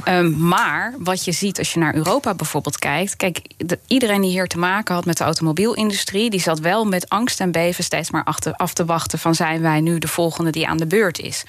Um, 0.08 0.48
maar 0.48 0.94
wat 0.98 1.26
je 1.26 1.32
ziet 1.32 1.58
als 1.58 1.74
je 1.74 1.80
naar 1.80 1.96
Europa 1.96 2.34
bijvoorbeeld 2.34 2.80
kijkt. 2.80 3.16
Kijk, 3.16 3.42
de, 3.58 3.80
iedereen 3.88 4.22
die 4.22 4.32
hier 4.32 4.48
te 4.48 4.58
maken 4.58 4.96
had 4.96 5.06
met 5.06 5.18
de 5.18 5.24
automobielindustrie. 5.24 6.30
die 6.30 6.40
zat 6.40 6.60
wel 6.60 6.86
met 6.86 7.10
angst 7.10 7.40
en 7.40 7.52
beven 7.52 7.84
steeds 7.84 8.12
maar 8.12 8.24
achter, 8.24 8.54
af 8.54 8.74
te 8.74 8.86
wachten. 8.86 9.20
van 9.20 9.36
zijn 9.36 9.62
wij 9.62 9.82
nu 9.82 10.00
de 10.00 10.08
volgende 10.08 10.52
die 10.52 10.68
aan 10.68 10.78
de 10.78 10.88
beurt 10.88 11.20
is. 11.20 11.44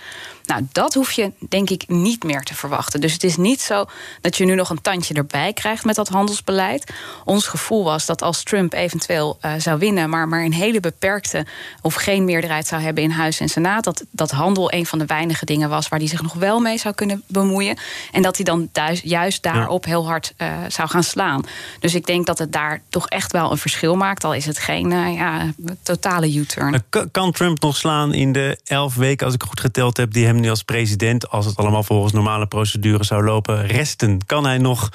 Nou, 0.45 0.67
dat 0.73 0.95
hoef 0.95 1.13
je 1.13 1.33
denk 1.49 1.71
ik 1.71 1.85
niet 1.89 2.23
meer 2.23 2.43
te 2.43 2.55
verwachten. 2.55 3.01
Dus 3.01 3.13
het 3.13 3.25
is 3.25 3.37
niet 3.37 3.61
zo 3.61 3.85
dat 4.21 4.37
je 4.37 4.45
nu 4.45 4.55
nog 4.55 4.71
een 4.71 4.81
tandje 4.81 5.15
erbij 5.15 5.53
krijgt 5.53 5.85
met 5.85 5.95
dat 5.95 6.09
handelsbeleid. 6.09 6.93
Ons 7.25 7.47
gevoel 7.47 7.85
was 7.85 8.07
dat 8.07 8.23
als 8.23 8.43
Trump 8.43 8.73
eventueel 8.73 9.39
uh, 9.45 9.53
zou 9.59 9.79
winnen, 9.79 10.11
maar, 10.11 10.29
maar 10.29 10.45
een 10.45 10.53
hele 10.53 10.81
beperkte 10.81 11.47
of 11.83 11.95
geen 11.95 12.25
meerderheid 12.25 12.67
zou 12.67 12.83
hebben 12.83 13.03
in 13.03 13.11
Huis 13.11 13.41
en 13.41 13.49
Senaat, 13.49 13.85
dat, 13.85 14.05
dat 14.11 14.31
handel 14.31 14.73
een 14.73 14.87
van 14.87 14.99
de 14.99 15.07
weinige 15.07 15.45
dingen 15.45 15.69
was 15.69 15.89
waar 15.89 15.99
hij 15.99 16.09
zich 16.09 16.23
nog 16.23 16.30
nog 16.33 16.43
wel 16.43 16.61
mee 16.61 16.79
zou 16.79 16.95
kunnen 16.95 17.23
bemoeien. 17.27 17.79
En 18.13 18.23
dat 18.23 18.37
hij 18.37 18.45
dan 18.45 18.69
juist 19.03 19.43
daarop 19.43 19.85
heel 19.85 20.07
hard 20.07 20.35
uh, 20.39 20.53
zou 20.69 20.89
gaan 20.89 21.03
slaan. 21.03 21.45
Dus 21.81 21.95
ik 21.95 22.07
denk 22.07 22.27
dat 22.27 22.39
het 22.39 22.53
daar 22.53 22.83
toch 22.89 23.09
echt 23.09 23.33
wel 23.33 23.51
een 23.51 23.59
verschil 23.59 23.97
maakt. 23.97 24.25
Al 24.25 24.35
is 24.35 24.47
het 24.47 24.59
geen 24.59 24.91
uh, 24.91 25.15
ja, 25.15 25.53
totale 25.83 26.35
U-turn. 26.35 26.83
Kan 27.11 27.33
Trump 27.33 27.61
nog 27.61 27.77
slaan 27.77 28.15
in 28.15 28.33
de 28.33 28.59
elf 28.65 28.95
weken, 28.95 29.27
als 29.27 29.35
ik 29.35 29.43
goed 29.43 29.61
geteld 29.61 29.97
heb, 29.97 30.13
die 30.13 30.27
hem 30.27 30.41
nu 30.41 30.51
als 30.51 30.63
president, 30.63 31.31
als 31.31 31.47
het 31.47 31.57
allemaal 31.57 31.83
volgens 31.83 32.13
normale 32.13 32.47
procedures 32.47 33.07
zou 33.07 33.25
lopen, 33.25 33.67
resten? 33.67 34.27
Kan 34.27 34.45
hij 34.45 34.59
nog 34.59 34.91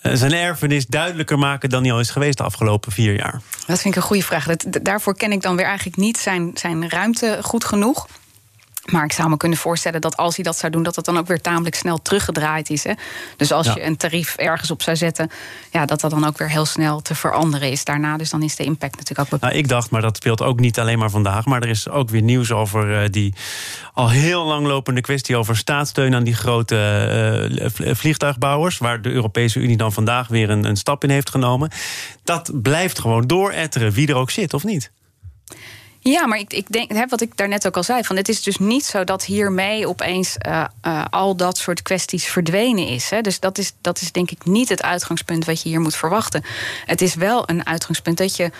eh, 0.00 0.12
zijn 0.14 0.32
erfenis 0.32 0.86
duidelijker 0.86 1.38
maken 1.38 1.70
dan 1.70 1.82
hij 1.82 1.92
al 1.92 2.00
is 2.00 2.10
geweest 2.10 2.38
de 2.38 2.44
afgelopen 2.44 2.92
vier 2.92 3.14
jaar? 3.14 3.40
Dat 3.66 3.80
vind 3.80 3.94
ik 3.94 3.96
een 3.96 4.08
goede 4.08 4.22
vraag. 4.22 4.46
daarvoor 4.82 5.16
ken 5.16 5.32
ik 5.32 5.42
dan 5.42 5.56
weer 5.56 5.66
eigenlijk 5.66 5.96
niet 5.96 6.18
zijn, 6.18 6.50
zijn 6.54 6.88
ruimte 6.88 7.38
goed 7.42 7.64
genoeg. 7.64 8.06
Maar 8.90 9.04
ik 9.04 9.12
zou 9.12 9.28
me 9.28 9.36
kunnen 9.36 9.58
voorstellen 9.58 10.00
dat 10.00 10.16
als 10.16 10.34
hij 10.34 10.44
dat 10.44 10.56
zou 10.56 10.72
doen, 10.72 10.82
dat 10.82 10.96
het 10.96 11.04
dan 11.04 11.18
ook 11.18 11.26
weer 11.26 11.40
tamelijk 11.40 11.74
snel 11.74 12.02
teruggedraaid 12.02 12.70
is. 12.70 12.84
Hè? 12.84 12.92
Dus 13.36 13.52
als 13.52 13.66
je 13.66 13.84
een 13.84 13.96
tarief 13.96 14.36
ergens 14.36 14.70
op 14.70 14.82
zou 14.82 14.96
zetten, 14.96 15.30
ja, 15.70 15.86
dat 15.86 16.00
dat 16.00 16.10
dan 16.10 16.26
ook 16.26 16.38
weer 16.38 16.50
heel 16.50 16.66
snel 16.66 17.00
te 17.00 17.14
veranderen 17.14 17.70
is 17.70 17.84
daarna. 17.84 18.16
Dus 18.16 18.30
dan 18.30 18.42
is 18.42 18.56
de 18.56 18.64
impact 18.64 18.96
natuurlijk 18.96 19.34
ook. 19.34 19.40
Nou, 19.40 19.54
ik 19.54 19.68
dacht, 19.68 19.90
maar 19.90 20.00
dat 20.00 20.16
speelt 20.16 20.42
ook 20.42 20.60
niet 20.60 20.78
alleen 20.78 20.98
maar 20.98 21.10
vandaag. 21.10 21.44
Maar 21.44 21.62
er 21.62 21.68
is 21.68 21.88
ook 21.88 22.10
weer 22.10 22.22
nieuws 22.22 22.52
over 22.52 23.02
uh, 23.02 23.08
die 23.10 23.34
al 23.92 24.10
heel 24.10 24.44
lang 24.44 24.66
lopende 24.66 25.00
kwestie 25.00 25.36
over 25.36 25.56
staatssteun 25.56 26.14
aan 26.14 26.24
die 26.24 26.34
grote 26.34 27.70
uh, 27.78 27.94
vliegtuigbouwers. 27.94 28.78
Waar 28.78 29.02
de 29.02 29.10
Europese 29.10 29.60
Unie 29.60 29.76
dan 29.76 29.92
vandaag 29.92 30.28
weer 30.28 30.50
een, 30.50 30.64
een 30.64 30.76
stap 30.76 31.04
in 31.04 31.10
heeft 31.10 31.30
genomen. 31.30 31.70
Dat 32.24 32.50
blijft 32.62 32.98
gewoon 32.98 33.26
dooretteren, 33.26 33.92
wie 33.92 34.08
er 34.08 34.14
ook 34.14 34.30
zit, 34.30 34.54
of 34.54 34.64
niet? 34.64 34.90
Ja, 36.00 36.26
maar 36.26 36.38
ik, 36.38 36.52
ik 36.52 36.72
denk, 36.72 36.92
hè, 36.92 37.06
wat 37.06 37.20
ik 37.20 37.36
daarnet 37.36 37.66
ook 37.66 37.76
al 37.76 37.82
zei, 37.82 38.04
van 38.04 38.16
het 38.16 38.28
is 38.28 38.42
dus 38.42 38.58
niet 38.58 38.84
zo 38.84 39.04
dat 39.04 39.24
hiermee 39.24 39.88
opeens 39.88 40.36
uh, 40.46 40.64
uh, 40.86 41.04
al 41.10 41.36
dat 41.36 41.58
soort 41.58 41.82
kwesties 41.82 42.26
verdwenen 42.26 42.86
is. 42.86 43.10
Hè. 43.10 43.20
Dus 43.20 43.40
dat 43.40 43.58
is, 43.58 43.72
dat 43.80 44.00
is 44.00 44.12
denk 44.12 44.30
ik 44.30 44.44
niet 44.44 44.68
het 44.68 44.82
uitgangspunt 44.82 45.44
wat 45.44 45.62
je 45.62 45.68
hier 45.68 45.80
moet 45.80 45.96
verwachten. 45.96 46.44
Het 46.86 47.00
is 47.00 47.14
wel 47.14 47.48
een 47.48 47.66
uitgangspunt 47.66 48.18
dat 48.18 48.36
je 48.36 48.50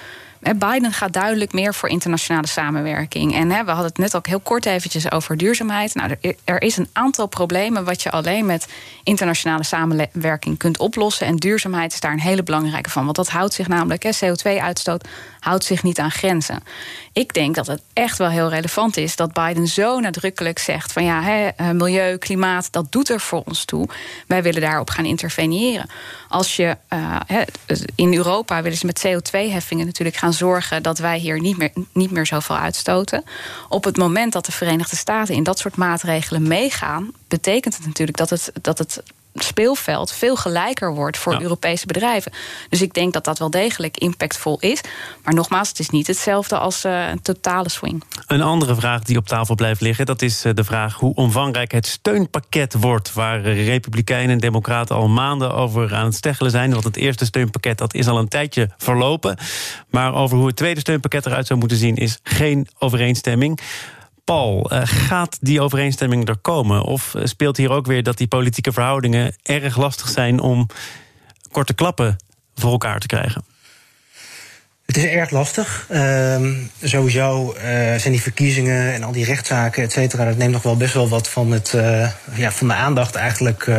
Biden 0.40 0.92
gaat 0.92 1.12
duidelijk 1.12 1.52
meer 1.52 1.74
voor 1.74 1.88
internationale 1.88 2.46
samenwerking. 2.46 3.34
En 3.34 3.48
we 3.48 3.54
hadden 3.54 3.86
het 3.86 3.98
net 3.98 4.16
ook 4.16 4.26
heel 4.26 4.40
kort 4.40 4.66
eventjes 4.66 5.10
over 5.10 5.36
duurzaamheid. 5.36 5.94
Nou, 5.94 6.16
er 6.44 6.62
is 6.62 6.76
een 6.76 6.88
aantal 6.92 7.26
problemen 7.26 7.84
wat 7.84 8.02
je 8.02 8.10
alleen 8.10 8.46
met 8.46 8.68
internationale 9.02 9.64
samenwerking 9.64 10.58
kunt 10.58 10.78
oplossen. 10.78 11.26
En 11.26 11.36
duurzaamheid 11.36 11.92
is 11.92 12.00
daar 12.00 12.12
een 12.12 12.20
hele 12.20 12.42
belangrijke 12.42 12.90
van. 12.90 13.04
Want 13.04 13.16
dat 13.16 13.28
houdt 13.28 13.54
zich 13.54 13.68
namelijk, 13.68 14.04
CO2-uitstoot 14.24 15.08
houdt 15.40 15.64
zich 15.64 15.82
niet 15.82 15.98
aan 15.98 16.10
grenzen. 16.10 16.62
Ik 17.12 17.34
denk 17.34 17.54
dat 17.54 17.66
het 17.66 17.82
echt 17.92 18.18
wel 18.18 18.28
heel 18.28 18.48
relevant 18.48 18.96
is 18.96 19.16
dat 19.16 19.32
Biden 19.32 19.66
zo 19.66 20.00
nadrukkelijk 20.00 20.58
zegt: 20.58 20.92
van 20.92 21.04
ja, 21.04 21.52
eh, 21.56 21.70
milieu, 21.70 22.16
klimaat, 22.16 22.72
dat 22.72 22.92
doet 22.92 23.08
er 23.08 23.20
voor 23.20 23.42
ons 23.44 23.64
toe. 23.64 23.88
Wij 24.26 24.42
willen 24.42 24.60
daarop 24.60 24.90
gaan 24.90 25.04
interveneren. 25.04 25.90
Als 26.28 26.56
je 26.56 26.76
uh, 26.92 27.20
in 27.94 28.14
Europa 28.14 28.62
willen 28.62 28.78
ze 28.78 28.86
met 28.86 29.06
CO2-heffingen 29.06 29.86
natuurlijk 29.86 30.16
gaan 30.16 30.27
zorgen 30.32 30.82
dat 30.82 30.98
wij 30.98 31.18
hier 31.18 31.40
niet 31.40 31.56
meer, 31.56 31.72
niet 31.92 32.10
meer 32.10 32.26
zoveel 32.26 32.56
uitstoten. 32.56 33.24
Op 33.68 33.84
het 33.84 33.96
moment 33.96 34.32
dat 34.32 34.46
de 34.46 34.52
Verenigde 34.52 34.96
Staten 34.96 35.34
in 35.34 35.42
dat 35.42 35.58
soort 35.58 35.76
maatregelen 35.76 36.48
meegaan, 36.48 37.10
betekent 37.28 37.76
het 37.76 37.86
natuurlijk 37.86 38.18
dat 38.18 38.30
het, 38.30 38.52
dat 38.60 38.78
het 38.78 39.02
speelveld 39.44 40.12
veel 40.12 40.36
gelijker 40.36 40.94
wordt 40.94 41.16
voor 41.16 41.40
Europese 41.40 41.86
bedrijven. 41.86 42.32
Dus 42.68 42.82
ik 42.82 42.94
denk 42.94 43.12
dat 43.12 43.24
dat 43.24 43.38
wel 43.38 43.50
degelijk 43.50 43.96
impactvol 43.96 44.60
is. 44.60 44.80
Maar 45.24 45.34
nogmaals, 45.34 45.68
het 45.68 45.78
is 45.78 45.90
niet 45.90 46.06
hetzelfde 46.06 46.58
als 46.58 46.84
uh, 46.84 47.08
een 47.08 47.22
totale 47.22 47.70
swing. 47.70 48.04
Een 48.26 48.42
andere 48.42 48.74
vraag 48.74 49.02
die 49.02 49.16
op 49.16 49.26
tafel 49.26 49.54
blijft 49.54 49.80
liggen, 49.80 50.06
dat 50.06 50.22
is 50.22 50.44
eh, 50.44 50.54
de 50.54 50.64
vraag 50.64 50.94
hoe 50.94 51.14
omvangrijk 51.14 51.72
het 51.72 51.86
steunpakket 51.86 52.74
wordt. 52.80 53.12
Waar 53.12 53.40
Republikeinen 53.40 54.30
en 54.30 54.38
Democraten 54.38 54.96
al 54.96 55.08
maanden 55.08 55.54
over 55.54 55.94
aan 55.94 56.04
het 56.04 56.14
steggelen 56.14 56.50
zijn. 56.50 56.70
Want 56.70 56.84
het 56.84 56.96
eerste 56.96 57.24
steunpakket 57.24 57.78
dat 57.78 57.94
is 57.94 58.08
al 58.08 58.18
een 58.18 58.28
tijdje 58.28 58.70
verlopen. 58.76 59.36
Maar 59.90 60.14
over 60.14 60.36
hoe 60.36 60.46
het 60.46 60.56
tweede 60.56 60.80
steunpakket 60.80 61.26
eruit 61.26 61.46
zou 61.46 61.58
moeten 61.58 61.78
zien, 61.78 61.96
is 61.96 62.18
geen 62.22 62.68
overeenstemming. 62.78 63.60
Paul, 64.28 64.70
eh, 64.70 64.80
gaat 64.84 65.38
die 65.40 65.60
overeenstemming 65.60 66.28
er 66.28 66.36
komen? 66.36 66.82
Of 66.82 67.14
eh, 67.14 67.24
speelt 67.24 67.56
hier 67.56 67.70
ook 67.70 67.86
weer 67.86 68.02
dat 68.02 68.18
die 68.18 68.26
politieke 68.26 68.72
verhoudingen 68.72 69.36
erg 69.42 69.76
lastig 69.76 70.08
zijn 70.08 70.40
om 70.40 70.66
korte 71.50 71.74
klappen 71.74 72.16
voor 72.54 72.70
elkaar 72.70 73.00
te 73.00 73.06
krijgen? 73.06 73.44
Het 74.86 74.96
is 74.96 75.04
erg 75.04 75.30
lastig. 75.30 75.86
Uh, 75.90 76.40
sowieso 76.82 77.54
uh, 77.54 77.62
zijn 77.96 78.12
die 78.12 78.22
verkiezingen 78.22 78.94
en 78.94 79.02
al 79.02 79.12
die 79.12 79.24
rechtszaken, 79.24 79.82
et 79.82 79.92
cetera, 79.92 80.24
dat 80.24 80.36
neemt 80.36 80.52
nog 80.52 80.62
wel 80.62 80.76
best 80.76 80.94
wel 80.94 81.08
wat 81.08 81.28
van, 81.28 81.50
het, 81.50 81.70
ja, 82.34 82.50
van 82.50 82.68
de 82.68 82.74
aandacht 82.74 83.14
eigenlijk 83.14 83.70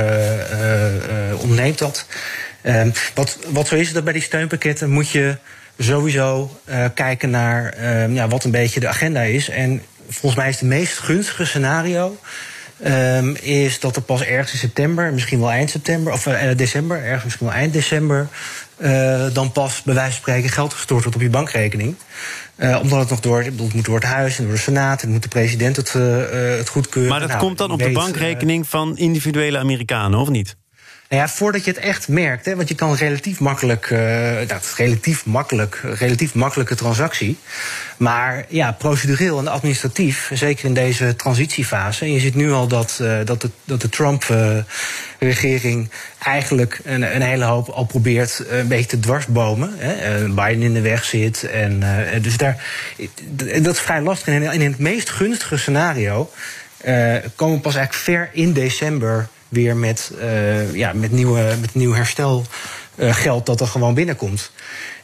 ontneemt 1.42 1.78
dat. 1.78 2.06
Ehm, 2.62 2.92
wat, 3.16 3.38
wat 3.48 3.68
zo 3.68 3.76
is 3.76 3.94
dat 3.94 4.04
bij 4.04 4.14
die 4.14 4.22
steunpakketten 4.22 4.90
moet 4.90 5.10
je 5.10 5.38
sowieso 5.78 6.60
kijken 6.94 7.30
naar 7.30 7.74
ehm, 7.74 8.14
ja, 8.14 8.28
wat 8.28 8.44
een 8.44 8.52
beetje 8.52 8.80
de 8.80 8.88
agenda 8.88 9.22
is. 9.22 9.50
En 9.50 9.82
volgens 10.10 10.42
mij 10.42 10.50
is 10.50 10.60
het 10.60 10.70
meest 10.70 10.98
gunstige 10.98 11.46
scenario. 11.46 12.18
Um, 12.86 13.36
is 13.36 13.80
dat 13.80 13.96
er 13.96 14.02
pas 14.02 14.22
ergens 14.22 14.52
in 14.52 14.58
september, 14.58 15.14
misschien 15.14 15.40
wel 15.40 15.52
eind 15.52 15.70
september, 15.70 16.14
of 16.14 16.26
uh, 16.26 16.56
december, 16.56 17.04
ergens 17.04 17.24
misschien 17.24 17.46
wel 17.46 17.56
eind 17.56 17.74
december, 17.74 18.28
uh, 18.78 19.26
dan 19.34 19.52
pas 19.52 19.82
bij 19.84 19.94
wijze 19.94 20.12
van 20.12 20.20
spreken 20.20 20.50
geld 20.50 20.74
gestort 20.74 21.02
wordt 21.02 21.16
op 21.16 21.22
je 21.22 21.30
bankrekening. 21.30 21.96
Uh, 22.56 22.80
omdat 22.82 23.00
het 23.00 23.10
nog 23.10 23.20
door, 23.20 23.44
het 23.44 23.74
moet 23.74 23.86
door 23.86 23.96
het 23.96 24.04
huis 24.04 24.38
en 24.38 24.44
door 24.44 24.54
de 24.54 24.60
Senaat 24.60 25.02
en 25.02 25.10
moet 25.10 25.24
de 25.24 25.30
president 25.30 25.76
het, 25.76 25.94
het 26.58 26.70
goedkeuren. 26.70 27.12
Maar 27.12 27.20
dat 27.20 27.30
nou, 27.30 27.42
komt 27.42 27.58
dan 27.58 27.72
op 27.72 27.80
de 27.80 27.92
bankrekening 27.92 28.68
van 28.68 28.98
individuele 28.98 29.58
Amerikanen, 29.58 30.20
of 30.20 30.30
niet? 30.30 30.56
Nou 31.10 31.22
ja, 31.22 31.28
voordat 31.28 31.64
je 31.66 31.72
het 31.72 31.80
echt 31.80 32.08
merkt, 32.08 32.46
hè, 32.46 32.56
want 32.56 32.70
je 32.70 32.76
kan 32.76 32.96
relatief 32.96 33.40
makkelijk, 33.40 33.90
uh, 33.90 34.38
dat 34.48 34.64
is 34.64 34.76
relatief 34.76 35.26
makkelijk, 35.26 35.82
relatief 35.84 36.34
makkelijke 36.34 36.76
transactie. 36.76 37.38
Maar 37.98 38.46
ja, 38.48 38.72
procedureel 38.72 39.40
en 39.40 39.48
administratief, 39.48 40.32
zeker 40.34 40.66
in 40.66 40.74
deze 40.74 41.16
transitiefase. 41.16 42.06
En 42.06 42.14
je 42.14 42.20
ziet 42.20 42.36
nu 42.36 42.52
al 42.52 42.68
dat, 42.68 43.00
uh, 43.02 43.18
dat 43.26 43.42
de, 43.42 43.50
dat 43.66 43.82
de 43.82 43.90
Trump-regering 43.90 45.84
uh, 45.84 46.28
eigenlijk 46.28 46.80
een, 46.84 47.16
een, 47.16 47.22
hele 47.22 47.46
hoop 47.46 47.70
al 47.70 47.86
probeert 47.86 48.44
een 48.50 48.68
beetje 48.68 48.86
te 48.86 49.00
dwarsbomen. 49.00 49.74
Hè, 49.78 50.28
Biden 50.28 50.62
in 50.62 50.74
de 50.74 50.82
weg 50.82 51.04
zit. 51.04 51.44
En, 51.44 51.84
dus 52.22 52.38
daar, 52.38 52.64
dat 53.62 53.74
is 53.74 53.80
vrij 53.80 54.02
lastig. 54.02 54.34
En 54.34 54.52
in 54.52 54.62
het 54.62 54.80
meest 54.80 55.10
gunstige 55.10 55.58
scenario 55.58 56.32
komen 57.36 57.56
we 57.56 57.62
pas 57.62 57.76
eigenlijk 57.76 57.94
ver 57.94 58.30
in 58.32 58.54
december 58.54 59.30
weer 59.50 59.78
met, 59.78 60.12
uh, 60.22 60.76
ja, 60.76 60.94
met, 60.94 61.12
nieuwe, 61.12 61.56
met 61.62 61.76
nieuw 61.76 61.94
herstelgeld 61.94 63.46
dat 63.46 63.62
er 63.62 63.68
gewoon 63.68 63.94
binnenkomt. 63.94 64.52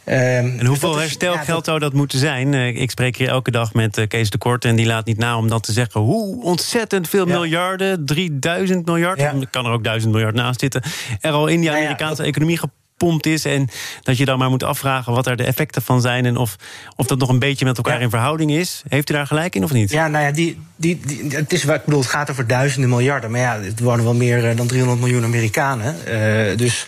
Um, 0.07 0.13
en 0.13 0.57
dus 0.57 0.67
hoeveel 0.67 0.97
herstelgeld 0.97 1.65
zou 1.65 1.79
dat 1.79 1.93
moeten 1.93 2.19
zijn? 2.19 2.53
Uh, 2.53 2.67
ik 2.67 2.91
spreek 2.91 3.17
hier 3.17 3.27
elke 3.27 3.51
dag 3.51 3.73
met 3.73 3.97
uh, 3.97 4.07
Kees 4.07 4.29
de 4.29 4.37
Kort 4.37 4.65
en 4.65 4.75
die 4.75 4.85
laat 4.85 5.05
niet 5.05 5.17
na 5.17 5.37
om 5.37 5.49
dan 5.49 5.59
te 5.59 5.71
zeggen 5.71 6.01
hoe 6.01 6.43
ontzettend 6.43 7.09
veel 7.09 7.27
ja. 7.27 7.33
miljarden, 7.33 8.05
3000 8.05 8.85
miljard, 8.85 9.19
ja. 9.19 9.33
kan 9.49 9.65
er 9.65 9.71
ook 9.71 9.83
1000 9.83 10.11
miljard 10.11 10.35
naast 10.35 10.59
zitten, 10.59 10.81
er 11.21 11.31
al 11.31 11.47
in 11.47 11.59
die 11.59 11.71
Amerikaanse 11.71 12.21
ja, 12.21 12.27
economie 12.27 12.57
gepompt 12.97 13.25
is. 13.25 13.45
En 13.45 13.69
dat 14.03 14.17
je 14.17 14.25
dan 14.25 14.37
maar 14.37 14.49
moet 14.49 14.63
afvragen 14.63 15.13
wat 15.13 15.27
er 15.27 15.35
de 15.35 15.43
effecten 15.43 15.81
van 15.81 16.01
zijn. 16.01 16.25
En 16.25 16.37
of, 16.37 16.55
of 16.95 17.07
dat 17.07 17.19
nog 17.19 17.29
een 17.29 17.39
beetje 17.39 17.65
met 17.65 17.77
elkaar 17.77 18.01
in 18.01 18.09
verhouding 18.09 18.51
is. 18.51 18.83
Heeft 18.87 19.09
u 19.09 19.13
daar 19.13 19.27
gelijk 19.27 19.55
in 19.55 19.63
of 19.63 19.71
niet? 19.71 19.91
Ja, 19.91 20.07
nou 20.07 20.25
ja, 20.25 20.31
die, 20.31 20.59
die, 20.75 20.99
die, 21.05 21.35
het, 21.35 21.53
is, 21.53 21.65
ik 21.65 21.85
bedoel, 21.85 21.99
het 21.99 22.09
gaat 22.09 22.29
over 22.31 22.47
duizenden 22.47 22.89
miljarden. 22.89 23.31
Maar 23.31 23.39
ja, 23.39 23.59
het 23.59 23.79
wonen 23.79 24.05
wel 24.05 24.13
meer 24.13 24.49
eh, 24.49 24.57
dan 24.57 24.67
300 24.67 25.01
miljoen 25.01 25.23
Amerikanen. 25.23 25.95
Uh, 26.07 26.57
dus 26.57 26.87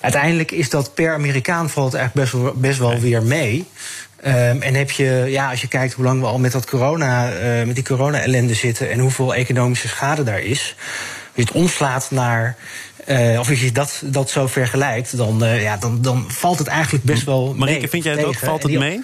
uiteindelijk 0.00 0.50
is 0.50 0.70
dat 0.70 0.94
per 0.94 1.14
Amerikaan 1.14 1.70
valt 1.70 1.94
eigenlijk 1.94 2.30
best 2.30 2.42
wel, 2.42 2.54
best 2.54 2.78
wel 2.78 2.98
weer 2.98 3.22
mee. 3.22 3.66
Um, 4.26 4.62
en 4.62 4.74
heb 4.74 4.90
je, 4.90 5.26
ja, 5.28 5.50
als 5.50 5.60
je 5.60 5.68
kijkt 5.68 5.92
hoe 5.92 6.04
lang 6.04 6.20
we 6.20 6.26
al 6.26 6.38
met, 6.38 6.52
dat 6.52 6.66
corona, 6.66 7.32
uh, 7.32 7.66
met 7.66 7.74
die 7.74 7.84
corona-ellende 7.84 8.54
zitten 8.54 8.90
en 8.90 8.98
hoeveel 8.98 9.34
economische 9.34 9.88
schade 9.88 10.22
daar 10.22 10.40
is. 10.40 10.74
Als 10.78 11.34
je 11.34 11.42
het 11.42 11.52
omslaat 11.52 12.10
naar 12.10 12.56
uh, 13.06 13.38
of 13.38 13.48
als 13.48 13.60
je 13.60 13.72
dat, 13.72 14.02
dat 14.04 14.30
zo 14.30 14.46
vergelijkt, 14.46 15.16
dan, 15.16 15.44
uh, 15.44 15.62
ja, 15.62 15.76
dan, 15.76 16.02
dan 16.02 16.24
valt 16.28 16.58
het 16.58 16.66
eigenlijk 16.66 17.04
best 17.04 17.24
wel 17.24 17.46
mee. 17.46 17.56
Marieke, 17.58 17.88
vind 17.88 18.04
jij 18.04 18.12
het 18.12 18.24
ook? 18.24 18.34
Valt 18.34 18.62
het 18.62 18.78
mee? 18.78 19.02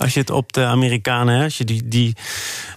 Als 0.00 0.14
je 0.14 0.20
het 0.20 0.30
op 0.30 0.52
de 0.52 0.64
Amerikanen, 0.64 1.42
als 1.42 1.58
je 1.58 1.64
die, 1.64 1.88
die 1.88 2.16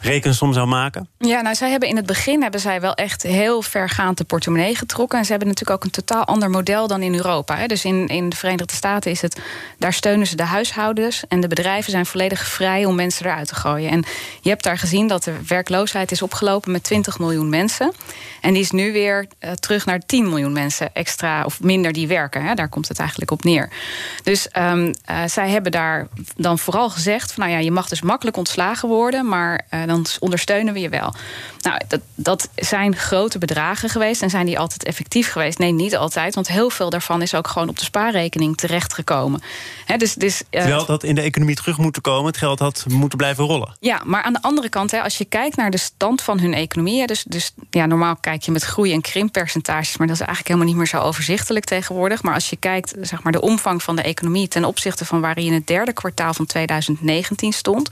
rekensom 0.01 0.53
zou 0.53 0.67
maken? 0.67 1.07
Ja, 1.17 1.41
nou, 1.41 1.55
zij 1.55 1.69
hebben 1.69 1.89
in 1.89 1.95
het 1.95 2.05
begin 2.05 2.41
hebben 2.41 2.59
zij 2.59 2.81
wel 2.81 2.93
echt 2.93 3.23
heel 3.23 3.61
vergaand 3.61 4.17
de 4.17 4.23
portemonnee 4.23 4.75
getrokken. 4.75 5.17
En 5.17 5.25
ze 5.25 5.31
hebben 5.31 5.47
natuurlijk 5.47 5.77
ook 5.77 5.83
een 5.85 5.91
totaal 5.91 6.25
ander 6.25 6.49
model 6.49 6.87
dan 6.87 7.01
in 7.01 7.15
Europa. 7.15 7.57
Hè. 7.57 7.65
Dus 7.65 7.85
in, 7.85 8.07
in 8.07 8.29
de 8.29 8.35
Verenigde 8.35 8.73
Staten 8.73 9.11
is 9.11 9.21
het, 9.21 9.41
daar 9.77 9.93
steunen 9.93 10.27
ze 10.27 10.35
de 10.35 10.43
huishoudens. 10.43 11.23
En 11.27 11.41
de 11.41 11.47
bedrijven 11.47 11.91
zijn 11.91 12.05
volledig 12.05 12.47
vrij 12.47 12.85
om 12.85 12.95
mensen 12.95 13.25
eruit 13.25 13.47
te 13.47 13.55
gooien. 13.55 13.91
En 13.91 14.03
je 14.41 14.49
hebt 14.49 14.63
daar 14.63 14.77
gezien 14.77 15.07
dat 15.07 15.23
de 15.23 15.35
werkloosheid 15.47 16.11
is 16.11 16.21
opgelopen 16.21 16.71
met 16.71 16.83
20 16.83 17.19
miljoen 17.19 17.49
mensen. 17.49 17.91
En 18.41 18.53
die 18.53 18.61
is 18.61 18.71
nu 18.71 18.91
weer 18.91 19.27
uh, 19.39 19.51
terug 19.51 19.85
naar 19.85 19.99
10 19.99 20.29
miljoen 20.29 20.53
mensen 20.53 20.93
extra 20.93 21.45
of 21.45 21.61
minder 21.61 21.93
die 21.93 22.07
werken. 22.07 22.43
Hè. 22.43 22.53
Daar 22.53 22.69
komt 22.69 22.87
het 22.87 22.99
eigenlijk 22.99 23.31
op 23.31 23.43
neer. 23.43 23.69
Dus 24.23 24.47
um, 24.57 24.85
uh, 25.09 25.23
zij 25.25 25.49
hebben 25.49 25.71
daar 25.71 26.07
dan 26.35 26.59
vooral 26.59 26.89
gezegd: 26.89 27.11
van 27.21 27.43
nou 27.43 27.51
ja, 27.51 27.63
je 27.63 27.71
mag 27.71 27.87
dus 27.87 28.01
makkelijk 28.01 28.37
ontslagen 28.37 28.89
worden, 28.89 29.27
maar 29.27 29.65
uh, 29.73 29.85
dan 29.85 30.05
ondersteunen 30.19 30.73
we 30.73 30.79
je 30.79 30.89
wel. 30.89 31.13
Nou, 31.61 31.79
dat, 31.87 31.99
dat 32.15 32.49
zijn 32.55 32.95
grote 32.95 33.37
bedragen 33.37 33.89
geweest. 33.89 34.21
En 34.21 34.29
zijn 34.29 34.45
die 34.45 34.59
altijd 34.59 34.83
effectief 34.83 35.31
geweest? 35.31 35.57
Nee, 35.57 35.71
niet 35.71 35.95
altijd. 35.95 36.35
Want 36.35 36.47
heel 36.47 36.69
veel 36.69 36.89
daarvan 36.89 37.21
is 37.21 37.35
ook 37.35 37.47
gewoon 37.47 37.69
op 37.69 37.77
de 37.77 37.83
spaarrekening 37.83 38.57
terechtgekomen. 38.57 39.41
He, 39.85 39.97
dus, 39.97 40.13
dus, 40.13 40.41
uh, 40.41 40.61
Terwijl 40.61 40.85
dat 40.85 41.03
in 41.03 41.15
de 41.15 41.21
economie 41.21 41.55
terug 41.55 41.77
moet 41.77 42.01
komen. 42.01 42.25
Het 42.25 42.37
geld 42.37 42.59
had 42.59 42.85
moeten 42.87 43.17
blijven 43.17 43.45
rollen. 43.45 43.75
Ja, 43.79 44.01
maar 44.05 44.23
aan 44.23 44.33
de 44.33 44.41
andere 44.41 44.69
kant, 44.69 44.91
hè, 44.91 45.01
als 45.01 45.17
je 45.17 45.25
kijkt 45.25 45.55
naar 45.55 45.71
de 45.71 45.77
stand 45.77 46.21
van 46.21 46.39
hun 46.39 46.53
economie. 46.53 47.07
Dus, 47.07 47.23
dus 47.23 47.51
ja, 47.69 47.85
normaal 47.85 48.15
kijk 48.15 48.43
je 48.43 48.51
met 48.51 48.63
groei- 48.63 48.93
en 48.93 49.01
krimppercentages. 49.01 49.97
Maar 49.97 50.07
dat 50.07 50.15
is 50.15 50.21
eigenlijk 50.21 50.47
helemaal 50.47 50.67
niet 50.67 50.77
meer 50.77 50.99
zo 50.99 51.07
overzichtelijk 51.07 51.65
tegenwoordig. 51.65 52.23
Maar 52.23 52.33
als 52.33 52.49
je 52.49 52.55
kijkt, 52.55 52.93
zeg 53.01 53.23
maar, 53.23 53.31
de 53.31 53.41
omvang 53.41 53.83
van 53.83 53.95
de 53.95 54.01
economie 54.01 54.47
ten 54.47 54.65
opzichte 54.65 55.05
van 55.05 55.21
waar 55.21 55.35
hij 55.35 55.43
in 55.43 55.53
het 55.53 55.67
derde 55.67 55.93
kwartaal 55.93 56.33
van 56.33 56.45
2019 56.95 57.53
stond. 57.53 57.89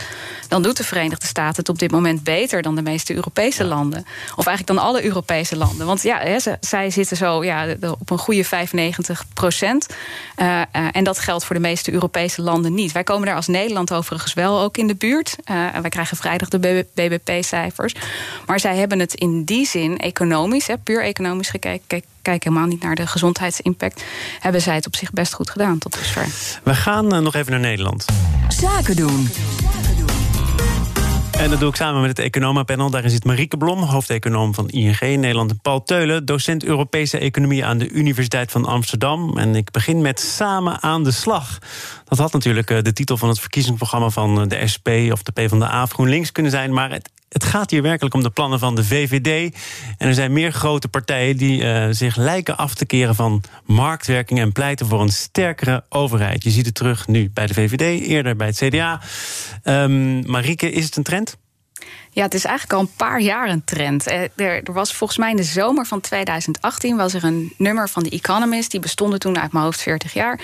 Dan 0.47 0.61
doet 0.61 0.77
de 0.77 0.83
Verenigde 0.83 1.27
Staten 1.27 1.55
het 1.55 1.69
op 1.69 1.79
dit 1.79 1.91
moment 1.91 2.23
beter 2.23 2.61
dan 2.61 2.75
de 2.75 2.81
meeste 2.81 3.15
Europese 3.15 3.63
landen. 3.63 4.05
Of 4.35 4.45
eigenlijk 4.45 4.67
dan 4.77 4.87
alle 4.87 5.03
Europese 5.03 5.57
landen. 5.57 5.85
Want 5.85 6.01
ja, 6.01 6.17
hè, 6.19 6.39
ze, 6.39 6.57
zij 6.59 6.89
zitten 6.89 7.17
zo 7.17 7.43
ja, 7.43 7.75
op 7.99 8.09
een 8.09 8.17
goede 8.17 8.43
95 8.43 9.25
procent. 9.33 9.87
Uh, 10.37 10.45
uh, 10.45 10.87
en 10.91 11.03
dat 11.03 11.19
geldt 11.19 11.45
voor 11.45 11.55
de 11.55 11.61
meeste 11.61 11.91
Europese 11.91 12.41
landen 12.41 12.73
niet. 12.73 12.91
Wij 12.91 13.03
komen 13.03 13.25
daar 13.25 13.35
als 13.35 13.47
Nederland 13.47 13.93
overigens 13.93 14.33
wel 14.33 14.59
ook 14.59 14.77
in 14.77 14.87
de 14.87 14.95
buurt. 14.95 15.35
Uh, 15.51 15.69
wij 15.81 15.89
krijgen 15.89 16.17
vrijdag 16.17 16.49
de 16.49 16.85
BBP-cijfers. 16.93 17.95
Maar 18.45 18.59
zij 18.59 18.75
hebben 18.75 18.99
het 18.99 19.13
in 19.13 19.43
die 19.43 19.67
zin 19.67 19.97
economisch, 19.97 20.67
hè, 20.67 20.77
puur 20.77 21.03
economisch 21.03 21.49
gekeken. 21.49 22.10
Kijk, 22.21 22.39
kijk 22.39 22.43
helemaal 22.43 22.67
niet 22.67 22.83
naar 22.83 22.95
de 22.95 23.07
gezondheidsimpact. 23.07 24.03
Hebben 24.39 24.61
zij 24.61 24.75
het 24.75 24.85
op 24.85 24.95
zich 24.95 25.11
best 25.11 25.33
goed 25.33 25.49
gedaan 25.49 25.77
tot 25.77 25.93
dusver. 25.93 26.27
We 26.63 26.75
gaan 26.75 27.07
nog 27.07 27.35
even 27.35 27.51
naar 27.51 27.59
Nederland. 27.59 28.05
Zaken 28.49 28.95
doen. 28.95 29.29
En 31.41 31.49
dat 31.49 31.59
doe 31.59 31.69
ik 31.69 31.75
samen 31.75 32.01
met 32.01 32.09
het 32.09 32.19
economenpanel. 32.19 32.89
Daarin 32.89 33.09
zit 33.09 33.23
Marieke 33.23 33.57
Blom, 33.57 33.83
hoofdeconoom 33.83 34.53
van 34.53 34.69
ING 34.69 34.99
in 34.99 35.19
Nederland. 35.19 35.51
En 35.51 35.59
Paul 35.61 35.83
Teulen, 35.83 36.25
docent 36.25 36.63
Europese 36.63 37.17
Economie 37.17 37.65
aan 37.65 37.77
de 37.77 37.89
Universiteit 37.89 38.51
van 38.51 38.65
Amsterdam. 38.65 39.37
En 39.37 39.55
ik 39.55 39.71
begin 39.71 40.01
met 40.01 40.19
Samen 40.19 40.81
aan 40.81 41.03
de 41.03 41.11
slag. 41.11 41.57
Dat 42.05 42.17
had 42.17 42.31
natuurlijk 42.31 42.67
de 42.67 42.93
titel 42.93 43.17
van 43.17 43.29
het 43.29 43.39
verkiezingsprogramma 43.39 44.09
van 44.09 44.47
de 44.47 44.67
SP 44.73 44.87
of 45.11 45.23
de 45.23 45.31
PvdA 45.31 45.83
of 45.83 45.91
GroenLinks 45.91 46.31
kunnen 46.31 46.51
zijn. 46.51 46.73
Maar 46.73 46.91
het, 46.91 47.09
het 47.31 47.43
gaat 47.43 47.71
hier 47.71 47.81
werkelijk 47.81 48.15
om 48.15 48.23
de 48.23 48.29
plannen 48.29 48.59
van 48.59 48.75
de 48.75 48.83
VVD. 48.83 49.55
En 49.97 50.07
er 50.07 50.13
zijn 50.13 50.33
meer 50.33 50.51
grote 50.51 50.87
partijen 50.87 51.37
die 51.37 51.61
uh, 51.61 51.87
zich 51.91 52.15
lijken 52.15 52.57
af 52.57 52.73
te 52.73 52.85
keren 52.85 53.15
van 53.15 53.43
marktwerking 53.65 54.39
en 54.39 54.51
pleiten 54.51 54.87
voor 54.87 55.01
een 55.01 55.11
sterkere 55.11 55.83
overheid. 55.89 56.43
Je 56.43 56.49
ziet 56.49 56.65
het 56.65 56.75
terug 56.75 57.07
nu 57.07 57.29
bij 57.33 57.47
de 57.47 57.53
VVD, 57.53 58.07
eerder 58.07 58.35
bij 58.35 58.47
het 58.47 58.57
CDA. 58.57 59.01
Um, 59.63 60.29
Marieke, 60.29 60.71
is 60.71 60.85
het 60.85 60.95
een 60.95 61.03
trend? 61.03 61.37
Ja, 62.13 62.23
het 62.23 62.33
is 62.33 62.45
eigenlijk 62.45 62.79
al 62.79 62.85
een 62.85 62.95
paar 62.95 63.21
jaar 63.21 63.49
een 63.49 63.63
trend. 63.63 64.11
Er, 64.11 64.29
er, 64.35 64.63
was 64.73 64.93
volgens 64.93 65.19
mij 65.19 65.29
in 65.29 65.35
de 65.35 65.43
zomer 65.43 65.85
van 65.85 66.01
2018 66.01 66.97
was 66.97 67.13
er 67.13 67.23
een 67.23 67.53
nummer 67.57 67.89
van 67.89 68.03
The 68.03 68.09
Economist. 68.09 68.71
Die 68.71 68.79
bestonden 68.79 69.19
toen 69.19 69.39
uit 69.39 69.51
mijn 69.51 69.65
hoofd 69.65 69.81
40 69.81 70.13
jaar. 70.13 70.39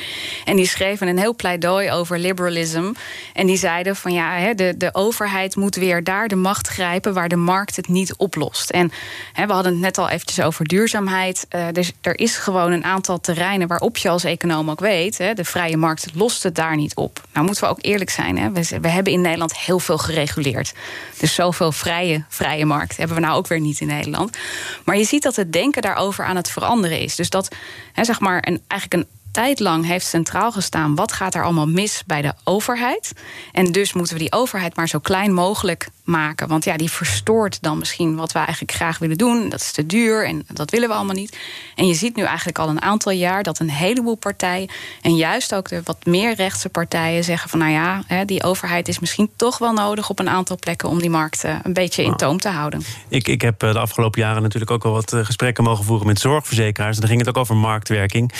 En 0.45 0.55
die 0.55 0.67
schreven 0.67 1.07
een 1.07 1.17
heel 1.17 1.35
pleidooi 1.35 1.91
over 1.91 2.19
liberalism. 2.19 2.91
En 3.33 3.47
die 3.47 3.57
zeiden 3.57 3.95
van 3.95 4.13
ja, 4.13 4.53
de, 4.53 4.73
de 4.77 4.89
overheid 4.93 5.55
moet 5.55 5.75
weer 5.75 6.03
daar 6.03 6.27
de 6.27 6.35
macht 6.35 6.67
grijpen 6.67 7.13
waar 7.13 7.29
de 7.29 7.35
markt 7.35 7.75
het 7.75 7.87
niet 7.87 8.15
oplost. 8.15 8.69
En 8.69 8.91
we 9.33 9.53
hadden 9.53 9.71
het 9.71 9.81
net 9.81 9.97
al 9.97 10.09
eventjes 10.09 10.45
over 10.45 10.65
duurzaamheid. 10.65 11.47
Dus 11.71 11.91
er 12.01 12.19
is 12.19 12.35
gewoon 12.35 12.71
een 12.71 12.83
aantal 12.83 13.19
terreinen 13.19 13.67
waarop 13.67 13.97
je 13.97 14.09
als 14.09 14.23
econoom 14.23 14.69
ook 14.69 14.79
weet, 14.79 15.17
de 15.17 15.45
vrije 15.45 15.77
markt 15.77 16.07
lost 16.13 16.43
het 16.43 16.55
daar 16.55 16.75
niet 16.75 16.95
op. 16.95 17.21
Nou 17.33 17.45
moeten 17.45 17.63
we 17.63 17.69
ook 17.69 17.79
eerlijk 17.81 18.09
zijn. 18.09 18.53
We, 18.53 18.89
hebben 18.89 19.13
in 19.13 19.21
Nederland 19.21 19.57
heel 19.57 19.79
veel 19.79 19.97
gereguleerd. 19.97 20.73
Dus 21.17 21.33
zoveel 21.57 21.71
vrije, 21.71 22.25
vrije 22.29 22.65
markt 22.65 22.97
hebben 22.97 23.15
we 23.15 23.21
nou 23.21 23.37
ook 23.37 23.47
weer 23.47 23.59
niet 23.59 23.79
in 23.79 23.87
Nederland. 23.87 24.37
Maar 24.83 24.97
je 24.97 25.03
ziet 25.03 25.23
dat 25.23 25.35
het 25.35 25.53
denken 25.53 25.81
daarover 25.81 26.25
aan 26.25 26.35
het 26.35 26.49
veranderen 26.49 26.99
is. 26.99 27.15
Dus 27.15 27.29
dat 27.29 27.55
hè, 27.93 28.03
zeg 28.03 28.19
maar 28.19 28.43
een, 28.47 28.61
eigenlijk 28.67 29.03
een 29.03 29.26
tijd 29.37 29.59
lang 29.59 29.85
heeft 29.85 30.05
centraal 30.05 30.51
gestaan 30.51 30.95
wat 30.95 31.11
gaat 31.11 31.35
er 31.35 31.43
allemaal 31.43 31.67
mis 31.67 32.03
bij 32.05 32.21
de 32.21 32.33
overheid. 32.43 33.13
En 33.51 33.71
dus 33.71 33.93
moeten 33.93 34.13
we 34.13 34.19
die 34.19 34.31
overheid 34.31 34.75
maar 34.75 34.87
zo 34.87 34.99
klein 34.99 35.33
mogelijk 35.33 35.89
maken. 36.07 36.47
Want 36.47 36.63
ja, 36.63 36.77
die 36.77 36.91
verstoort 36.91 37.61
dan 37.61 37.77
misschien 37.77 38.15
wat 38.15 38.31
we 38.31 38.39
eigenlijk 38.39 38.71
graag 38.71 38.97
willen 38.97 39.17
doen. 39.17 39.49
Dat 39.49 39.61
is 39.61 39.71
te 39.71 39.85
duur 39.85 40.25
en 40.25 40.45
dat 40.53 40.71
willen 40.71 40.89
we 40.89 40.95
allemaal 40.95 41.15
niet. 41.15 41.37
En 41.75 41.87
je 41.87 41.93
ziet 41.93 42.15
nu 42.15 42.23
eigenlijk 42.23 42.59
al 42.59 42.69
een 42.69 42.81
aantal 42.81 43.11
jaar 43.11 43.43
dat 43.43 43.59
een 43.59 43.69
heleboel 43.69 44.15
partijen... 44.15 44.69
en 45.01 45.15
juist 45.15 45.55
ook 45.55 45.69
de 45.69 45.81
wat 45.83 46.05
meer 46.05 46.35
rechtse 46.35 46.69
partijen 46.69 47.23
zeggen 47.23 47.49
van... 47.49 47.59
nou 47.59 47.71
ja, 47.71 48.03
die 48.25 48.43
overheid 48.43 48.87
is 48.87 48.99
misschien 48.99 49.29
toch 49.35 49.57
wel 49.57 49.73
nodig 49.73 50.09
op 50.09 50.19
een 50.19 50.29
aantal 50.29 50.57
plekken... 50.59 50.89
om 50.89 50.99
die 50.99 51.09
markt 51.09 51.43
eh, 51.43 51.55
een 51.63 51.73
beetje 51.73 52.03
in 52.03 52.15
toom 52.15 52.39
te 52.39 52.49
houden. 52.49 52.83
Ik, 53.07 53.27
ik 53.27 53.41
heb 53.41 53.63
eh, 53.63 53.71
de 53.71 53.79
afgelopen 53.79 54.21
jaren 54.21 54.41
natuurlijk 54.41 54.71
ook 54.71 54.85
al 54.85 54.91
wat 54.91 55.13
eh, 55.13 55.25
gesprekken 55.25 55.63
mogen 55.63 55.85
voeren... 55.85 56.07
met 56.07 56.19
zorgverzekeraars. 56.19 56.93
En 56.93 56.99
dan 56.99 57.09
ging 57.09 57.19
het 57.19 57.29
ook 57.29 57.37
over 57.37 57.55
marktwerking. 57.55 58.31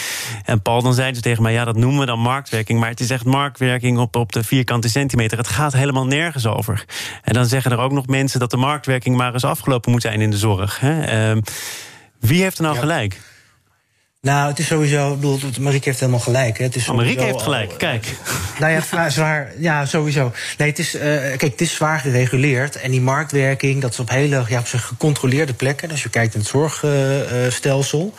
En 0.46 0.62
Paul, 0.62 0.82
dan 0.88 0.96
zeiden 0.96 1.16
ze 1.16 1.22
tegen 1.22 1.44
mij... 1.44 1.54
ja, 1.54 1.66
dat 1.66 1.76
noemen 1.76 2.00
we 2.00 2.06
dan 2.06 2.20
marktwerking... 2.20 2.80
maar 2.80 2.90
het 2.90 3.00
is 3.00 3.10
echt 3.10 3.26
marktwerking 3.26 3.98
op, 3.98 4.16
op 4.16 4.32
de 4.32 4.44
vierkante 4.44 4.90
centimeter. 4.90 5.38
Het 5.38 5.48
gaat 5.48 5.74
helemaal 5.74 6.06
nergens 6.06 6.46
over. 6.46 6.86
En 7.22 7.34
dan 7.34 7.46
zeggen 7.46 7.72
er 7.72 7.80
ook 7.80 7.92
nog 7.92 8.08
mensen 8.08 8.40
dat 8.40 8.52
de 8.52 8.58
marktwerking 8.58 9.16
maar 9.16 9.34
eens 9.34 9.44
afgelopen 9.44 9.92
moet 9.92 10.02
zijn 10.02 10.22
in 10.22 10.30
de 10.30 10.38
zorg. 10.38 10.80
Hè? 10.80 11.32
Uh, 11.32 11.42
wie 12.20 12.42
heeft 12.42 12.58
er 12.58 12.64
nou 12.64 12.76
ja. 12.76 12.82
gelijk? 12.82 13.22
Nou, 14.28 14.50
het 14.50 14.60
is 14.60 14.68
sowieso, 14.68 15.16
bedoel, 15.16 15.40
Marieke 15.60 15.86
heeft 15.86 16.00
helemaal 16.00 16.20
gelijk. 16.20 16.58
Hè. 16.58 16.64
Het 16.64 16.76
is 16.76 16.90
oh, 16.90 16.96
Marieke 16.96 17.24
heeft 17.24 17.42
gelijk, 17.42 17.72
al, 17.72 17.78
kijk. 17.78 18.06
Nou 18.60 18.72
ja, 18.72 19.10
zwaar, 19.10 19.52
ja, 19.58 19.86
sowieso. 19.86 20.32
Nee, 20.58 20.70
het 20.70 20.80
is, 20.80 20.96
uh, 20.96 21.02
kijk, 21.02 21.42
het 21.42 21.62
is 21.62 21.76
zwaar 21.76 22.00
gereguleerd. 22.00 22.76
En 22.76 22.92
die 22.92 23.02
marktwerking, 23.02 23.82
dat 23.82 23.92
is 23.92 24.00
op 24.00 24.10
hele 24.10 24.44
ja, 24.48 24.60
op 24.60 24.66
gecontroleerde 24.68 25.54
plekken. 25.54 25.92
Als 25.92 26.04
je 26.04 26.10
kijkt 26.10 26.34
in 26.34 26.40
het 26.40 26.50
zorgstelsel. 26.50 28.14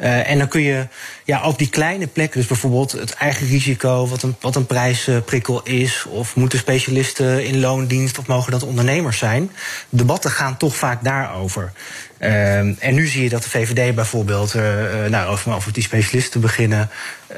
Uh, 0.00 0.30
en 0.30 0.38
dan 0.38 0.48
kun 0.48 0.60
je 0.60 0.86
ja, 1.24 1.42
op 1.42 1.58
die 1.58 1.68
kleine 1.68 2.06
plekken, 2.06 2.38
dus 2.38 2.48
bijvoorbeeld 2.48 2.92
het 2.92 3.12
eigen 3.12 3.46
risico, 3.46 4.06
wat 4.06 4.22
een, 4.22 4.36
wat 4.40 4.56
een 4.56 4.66
prijsprikkel 4.66 5.62
is, 5.62 6.04
of 6.08 6.36
moeten 6.36 6.58
specialisten 6.58 7.44
in 7.46 7.60
loondienst 7.60 8.18
of 8.18 8.26
mogen 8.26 8.52
dat 8.52 8.62
ondernemers 8.62 9.18
zijn? 9.18 9.50
Debatten 9.88 10.30
gaan 10.30 10.56
toch 10.56 10.76
vaak 10.76 11.04
daarover. 11.04 11.72
Uh, 12.20 12.58
en 12.58 12.94
nu 12.94 13.06
zie 13.06 13.22
je 13.22 13.28
dat 13.28 13.42
de 13.42 13.48
VVD 13.48 13.94
bijvoorbeeld, 13.94 14.54
uh, 14.54 14.62
nou, 15.08 15.28
over, 15.28 15.54
over 15.54 15.72
die 15.72 15.82
specialisten 15.82 16.40
beginnen, 16.40 16.90
uh, 17.30 17.36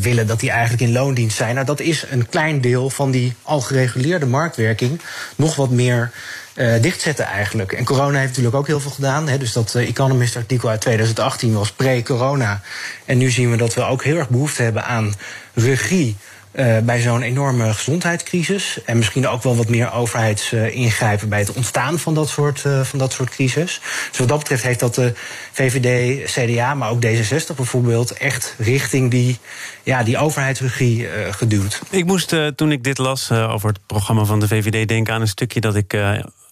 willen 0.00 0.26
dat 0.26 0.40
die 0.40 0.50
eigenlijk 0.50 0.82
in 0.82 0.92
loondienst 0.92 1.36
zijn. 1.36 1.54
Nou, 1.54 1.66
dat 1.66 1.80
is 1.80 2.04
een 2.10 2.28
klein 2.28 2.60
deel 2.60 2.90
van 2.90 3.10
die 3.10 3.32
al 3.42 3.60
gereguleerde 3.60 4.26
marktwerking. 4.26 5.00
Nog 5.36 5.56
wat 5.56 5.70
meer 5.70 6.10
dichtzetten 6.80 7.24
eigenlijk. 7.24 7.72
En 7.72 7.84
corona 7.84 8.18
heeft 8.18 8.28
natuurlijk 8.28 8.56
ook 8.56 8.66
heel 8.66 8.80
veel 8.80 8.90
gedaan. 8.90 9.28
Hè. 9.28 9.38
Dus 9.38 9.52
dat 9.52 9.74
Economist-artikel 9.74 10.68
uit 10.68 10.80
2018 10.80 11.52
was 11.52 11.72
pre-corona. 11.72 12.60
En 13.04 13.18
nu 13.18 13.30
zien 13.30 13.50
we 13.50 13.56
dat 13.56 13.74
we 13.74 13.82
ook 13.82 14.04
heel 14.04 14.16
erg 14.16 14.28
behoefte 14.28 14.62
hebben 14.62 14.84
aan 14.84 15.14
regie. 15.54 16.16
Uh, 16.54 16.78
bij 16.78 17.00
zo'n 17.00 17.22
enorme 17.22 17.74
gezondheidscrisis. 17.74 18.78
En 18.84 18.96
misschien 18.96 19.28
ook 19.28 19.42
wel 19.42 19.56
wat 19.56 19.68
meer 19.68 19.92
overheidsingrijpen 19.92 21.28
bij 21.28 21.38
het 21.38 21.52
ontstaan 21.52 21.98
van 21.98 22.14
dat, 22.14 22.28
soort, 22.28 22.64
uh, 22.66 22.80
van 22.80 22.98
dat 22.98 23.12
soort 23.12 23.30
crisis. 23.30 23.80
Dus 24.08 24.18
wat 24.18 24.28
dat 24.28 24.38
betreft 24.38 24.62
heeft 24.62 24.80
dat 24.80 24.94
de 24.94 25.12
VVD, 25.52 26.24
CDA, 26.30 26.74
maar 26.74 26.90
ook 26.90 27.04
D66 27.06 27.56
bijvoorbeeld, 27.56 28.12
echt 28.12 28.54
richting 28.58 29.10
die, 29.10 29.38
ja, 29.82 30.02
die 30.02 30.18
overheidsregie 30.18 31.02
uh, 31.02 31.08
geduwd. 31.30 31.80
Ik 31.90 32.04
moest 32.04 32.34
toen 32.56 32.72
ik 32.72 32.84
dit 32.84 32.98
las 32.98 33.30
over 33.30 33.68
het 33.68 33.78
programma 33.86 34.24
van 34.24 34.40
de 34.40 34.48
VVD 34.48 34.88
denken 34.88 35.14
aan 35.14 35.20
een 35.20 35.28
stukje 35.28 35.60
dat 35.60 35.76
ik 35.76 35.96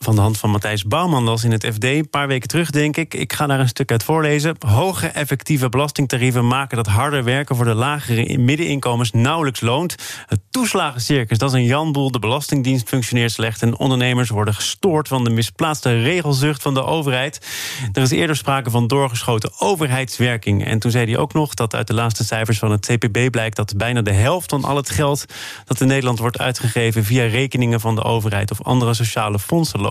van 0.05 0.15
de 0.15 0.21
hand 0.21 0.39
van 0.39 0.51
Matthijs 0.51 0.85
Bouwman 0.85 1.39
in 1.43 1.53
het 1.53 1.67
FD. 1.67 1.85
Een 1.85 2.11
paar 2.11 2.27
weken 2.27 2.49
terug, 2.49 2.71
denk 2.71 2.97
ik. 2.97 3.15
Ik 3.15 3.33
ga 3.33 3.47
daar 3.47 3.61
een 3.61 3.69
stuk 3.69 3.91
uit 3.91 4.03
voorlezen. 4.03 4.57
Hoge 4.67 5.07
effectieve 5.07 5.69
belastingtarieven 5.69 6.47
maken 6.47 6.77
dat 6.77 6.87
harder 6.87 7.25
werken 7.25 7.57
voor 7.57 7.65
de 7.65 7.75
lagere 7.75 8.39
middeninkomens 8.39 9.13
nauwelijks 9.13 9.61
loont. 9.61 9.95
Het 10.27 10.41
toeslagencircus, 10.51 11.39
dat 11.39 11.49
is 11.49 11.55
een 11.55 11.65
janboel. 11.65 12.11
De 12.11 12.19
Belastingdienst 12.19 12.89
functioneert 12.89 13.33
slecht 13.33 13.63
en 13.63 13.79
ondernemers 13.79 14.29
worden 14.29 14.55
gestoord 14.55 15.09
van 15.09 15.25
de 15.25 15.31
misplaatste 15.31 16.03
regelzucht 16.03 16.63
van 16.63 16.75
de 16.75 16.85
overheid. 16.85 17.47
Er 17.93 18.03
is 18.03 18.11
eerder 18.11 18.37
sprake 18.37 18.71
van 18.71 18.87
doorgeschoten 18.87 19.53
overheidswerking. 19.59 20.65
En 20.65 20.79
toen 20.79 20.91
zei 20.91 21.05
hij 21.05 21.19
ook 21.19 21.33
nog 21.33 21.55
dat 21.55 21.75
uit 21.75 21.87
de 21.87 21.95
laatste 21.95 22.25
cijfers 22.25 22.59
van 22.59 22.71
het 22.71 22.87
CPB 22.87 23.31
blijkt 23.31 23.57
dat 23.57 23.77
bijna 23.77 24.03
de 24.03 24.13
helft 24.13 24.51
van 24.51 24.65
al 24.65 24.77
het 24.77 24.91
geld 24.91 25.25
dat 25.65 25.81
in 25.81 25.87
Nederland 25.87 26.19
wordt 26.19 26.39
uitgegeven 26.39 27.05
via 27.05 27.25
rekeningen 27.25 27.81
van 27.81 27.95
de 27.95 28.03
overheid 28.03 28.51
of 28.51 28.63
andere 28.63 28.95
sociale 28.95 29.39
fondsen 29.39 29.81
loopt. 29.81 29.89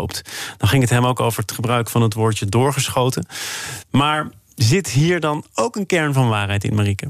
Dan 0.57 0.69
ging 0.69 0.81
het 0.81 0.89
hem 0.89 1.05
ook 1.05 1.19
over 1.19 1.41
het 1.41 1.51
gebruik 1.51 1.89
van 1.89 2.01
het 2.01 2.13
woordje 2.13 2.45
doorgeschoten. 2.45 3.25
Maar 3.89 4.29
zit 4.55 4.89
hier 4.89 5.19
dan 5.19 5.45
ook 5.53 5.75
een 5.75 5.85
kern 5.85 6.13
van 6.13 6.29
waarheid 6.29 6.63
in, 6.63 6.75
Marieke? 6.75 7.07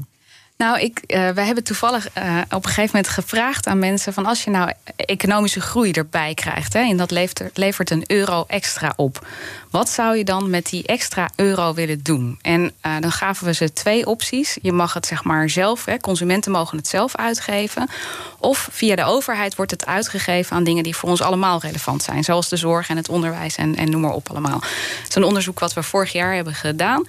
Nou, 0.60 0.80
ik, 0.80 1.02
uh, 1.06 1.30
wij 1.30 1.44
hebben 1.44 1.64
toevallig 1.64 2.08
uh, 2.18 2.38
op 2.44 2.64
een 2.64 2.70
gegeven 2.70 2.90
moment 2.96 3.08
gevraagd 3.08 3.66
aan 3.66 3.78
mensen: 3.78 4.12
van 4.12 4.26
als 4.26 4.44
je 4.44 4.50
nou 4.50 4.72
economische 4.96 5.60
groei 5.60 5.92
erbij 5.92 6.34
krijgt, 6.34 6.72
hè, 6.72 6.80
en 6.80 6.96
dat 6.96 7.10
levert, 7.10 7.56
levert 7.56 7.90
een 7.90 8.04
euro 8.06 8.44
extra 8.46 8.92
op. 8.96 9.26
Wat 9.70 9.88
zou 9.88 10.16
je 10.16 10.24
dan 10.24 10.50
met 10.50 10.66
die 10.66 10.86
extra 10.86 11.30
euro 11.36 11.74
willen 11.74 12.02
doen? 12.02 12.38
En 12.42 12.72
uh, 12.86 12.96
dan 13.00 13.12
gaven 13.12 13.46
we 13.46 13.54
ze 13.54 13.72
twee 13.72 14.06
opties. 14.06 14.58
Je 14.62 14.72
mag 14.72 14.94
het 14.94 15.06
zeg 15.06 15.24
maar 15.24 15.50
zelf, 15.50 15.84
hè, 15.84 15.98
consumenten 15.98 16.52
mogen 16.52 16.78
het 16.78 16.88
zelf 16.88 17.16
uitgeven. 17.16 17.88
Of 18.38 18.68
via 18.72 18.96
de 18.96 19.04
overheid 19.04 19.54
wordt 19.54 19.70
het 19.70 19.86
uitgegeven 19.86 20.56
aan 20.56 20.64
dingen 20.64 20.82
die 20.82 20.96
voor 20.96 21.08
ons 21.08 21.22
allemaal 21.22 21.60
relevant 21.60 22.02
zijn. 22.02 22.24
Zoals 22.24 22.48
de 22.48 22.56
zorg 22.56 22.88
en 22.88 22.96
het 22.96 23.08
onderwijs 23.08 23.56
en, 23.56 23.76
en 23.76 23.90
noem 23.90 24.00
maar 24.00 24.14
op 24.14 24.30
allemaal. 24.30 24.60
Het 24.60 25.08
is 25.08 25.14
een 25.14 25.24
onderzoek 25.24 25.58
wat 25.58 25.72
we 25.72 25.82
vorig 25.82 26.12
jaar 26.12 26.34
hebben 26.34 26.54
gedaan. 26.54 27.06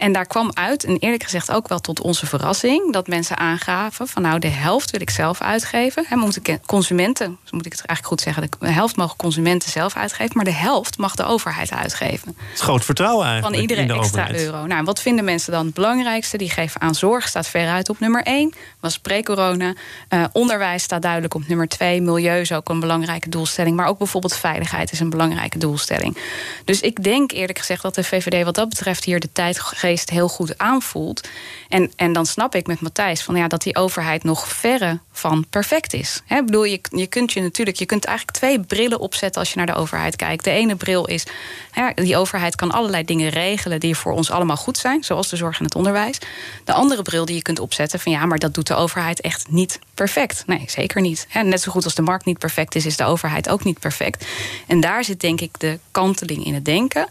En 0.00 0.12
daar 0.12 0.26
kwam 0.26 0.50
uit, 0.54 0.84
en 0.84 0.96
eerlijk 0.98 1.22
gezegd 1.22 1.50
ook 1.50 1.68
wel 1.68 1.80
tot 1.80 2.00
onze 2.00 2.26
verrassing, 2.26 2.92
dat 2.92 3.06
mensen 3.06 3.36
aangaven 3.36 4.08
van 4.08 4.22
nou 4.22 4.38
de 4.38 4.48
helft 4.48 4.90
wil 4.90 5.00
ik 5.00 5.10
zelf 5.10 5.40
uitgeven. 5.40 6.06
En 6.08 6.18
moeten 6.18 6.60
consumenten, 6.66 7.38
moet 7.50 7.66
ik 7.66 7.72
het 7.72 7.86
eigenlijk 7.86 8.06
goed 8.06 8.20
zeggen, 8.20 8.48
de 8.58 8.72
helft 8.72 8.96
mogen 8.96 9.16
consumenten 9.16 9.70
zelf 9.70 9.96
uitgeven, 9.96 10.32
maar 10.36 10.44
de 10.44 10.52
helft 10.52 10.98
mag 10.98 11.14
de 11.14 11.24
overheid 11.24 11.70
uitgeven. 11.70 12.36
Het 12.36 12.54
is 12.54 12.60
groot 12.60 12.84
vertrouwen 12.84 13.26
eigenlijk. 13.26 13.54
Van 13.54 13.62
iedere 13.62 13.80
extra 13.80 14.22
overheid. 14.22 14.44
euro. 14.44 14.66
Nou, 14.66 14.84
wat 14.84 15.00
vinden 15.00 15.24
mensen 15.24 15.52
dan 15.52 15.64
het 15.64 15.74
belangrijkste? 15.74 16.36
Die 16.36 16.50
geven 16.50 16.80
aan 16.80 16.94
zorg, 16.94 17.28
staat 17.28 17.48
veruit 17.48 17.88
op 17.88 18.00
nummer 18.00 18.22
1, 18.22 18.54
was 18.80 18.98
pre-corona. 18.98 19.74
Uh, 20.10 20.24
onderwijs 20.32 20.82
staat 20.82 21.02
duidelijk 21.02 21.34
op 21.34 21.48
nummer 21.48 21.68
2. 21.68 22.02
Milieu 22.02 22.40
is 22.40 22.52
ook 22.52 22.68
een 22.68 22.80
belangrijke 22.80 23.28
doelstelling. 23.28 23.76
Maar 23.76 23.86
ook 23.86 23.98
bijvoorbeeld 23.98 24.36
veiligheid 24.36 24.92
is 24.92 25.00
een 25.00 25.10
belangrijke 25.10 25.58
doelstelling. 25.58 26.16
Dus 26.64 26.80
ik 26.80 27.02
denk 27.02 27.32
eerlijk 27.32 27.58
gezegd 27.58 27.82
dat 27.82 27.94
de 27.94 28.04
VVD 28.04 28.44
wat 28.44 28.54
dat 28.54 28.68
betreft 28.68 29.04
hier 29.04 29.20
de 29.20 29.32
tijd 29.32 29.60
geeft 29.60 29.88
heel 29.98 30.28
goed 30.28 30.58
aanvoelt. 30.58 31.28
En, 31.68 31.92
en 31.96 32.12
dan 32.12 32.26
snap 32.26 32.54
ik 32.54 32.66
met 32.66 32.80
Matthijs 32.80 33.22
van 33.22 33.36
ja, 33.36 33.48
dat 33.48 33.62
die 33.62 33.76
overheid 33.76 34.24
nog 34.24 34.48
verre 34.48 35.00
van 35.12 35.46
perfect 35.50 35.92
is. 35.92 36.22
He, 36.26 36.44
bedoel, 36.44 36.64
je, 36.64 36.80
je 36.90 37.06
kunt 37.06 37.32
je 37.32 37.40
natuurlijk, 37.40 37.76
je 37.76 37.86
kunt 37.86 38.04
eigenlijk 38.04 38.36
twee 38.36 38.60
brillen 38.60 39.00
opzetten 39.00 39.40
als 39.40 39.50
je 39.50 39.56
naar 39.56 39.66
de 39.66 39.74
overheid 39.74 40.16
kijkt. 40.16 40.44
De 40.44 40.50
ene 40.50 40.76
bril 40.76 41.06
is, 41.06 41.26
ja, 41.74 41.92
die 41.94 42.16
overheid 42.16 42.56
kan 42.56 42.70
allerlei 42.70 43.04
dingen 43.04 43.28
regelen 43.28 43.80
die 43.80 43.96
voor 43.96 44.12
ons 44.12 44.30
allemaal 44.30 44.56
goed 44.56 44.78
zijn, 44.78 45.04
zoals 45.04 45.28
de 45.28 45.36
zorg 45.36 45.58
en 45.58 45.64
het 45.64 45.74
onderwijs. 45.74 46.18
De 46.64 46.72
andere 46.72 47.02
bril 47.02 47.24
die 47.24 47.34
je 47.34 47.42
kunt 47.42 47.58
opzetten 47.58 48.00
van 48.00 48.12
ja, 48.12 48.26
maar 48.26 48.38
dat 48.38 48.54
doet 48.54 48.66
de 48.66 48.74
overheid 48.74 49.20
echt 49.20 49.50
niet 49.50 49.78
perfect. 49.94 50.42
Nee, 50.46 50.64
zeker 50.66 51.00
niet. 51.00 51.26
Net 51.42 51.60
zo 51.60 51.70
goed 51.72 51.84
als 51.84 51.94
de 51.94 52.02
markt 52.02 52.24
niet 52.24 52.38
perfect 52.38 52.74
is, 52.74 52.86
is 52.86 52.96
de 52.96 53.04
overheid 53.04 53.48
ook 53.48 53.64
niet 53.64 53.78
perfect. 53.78 54.26
En 54.66 54.80
daar 54.80 55.04
zit 55.04 55.20
denk 55.20 55.40
ik 55.40 55.60
de 55.60 55.78
kanteling 55.90 56.44
in 56.44 56.54
het 56.54 56.64
denken. 56.64 57.08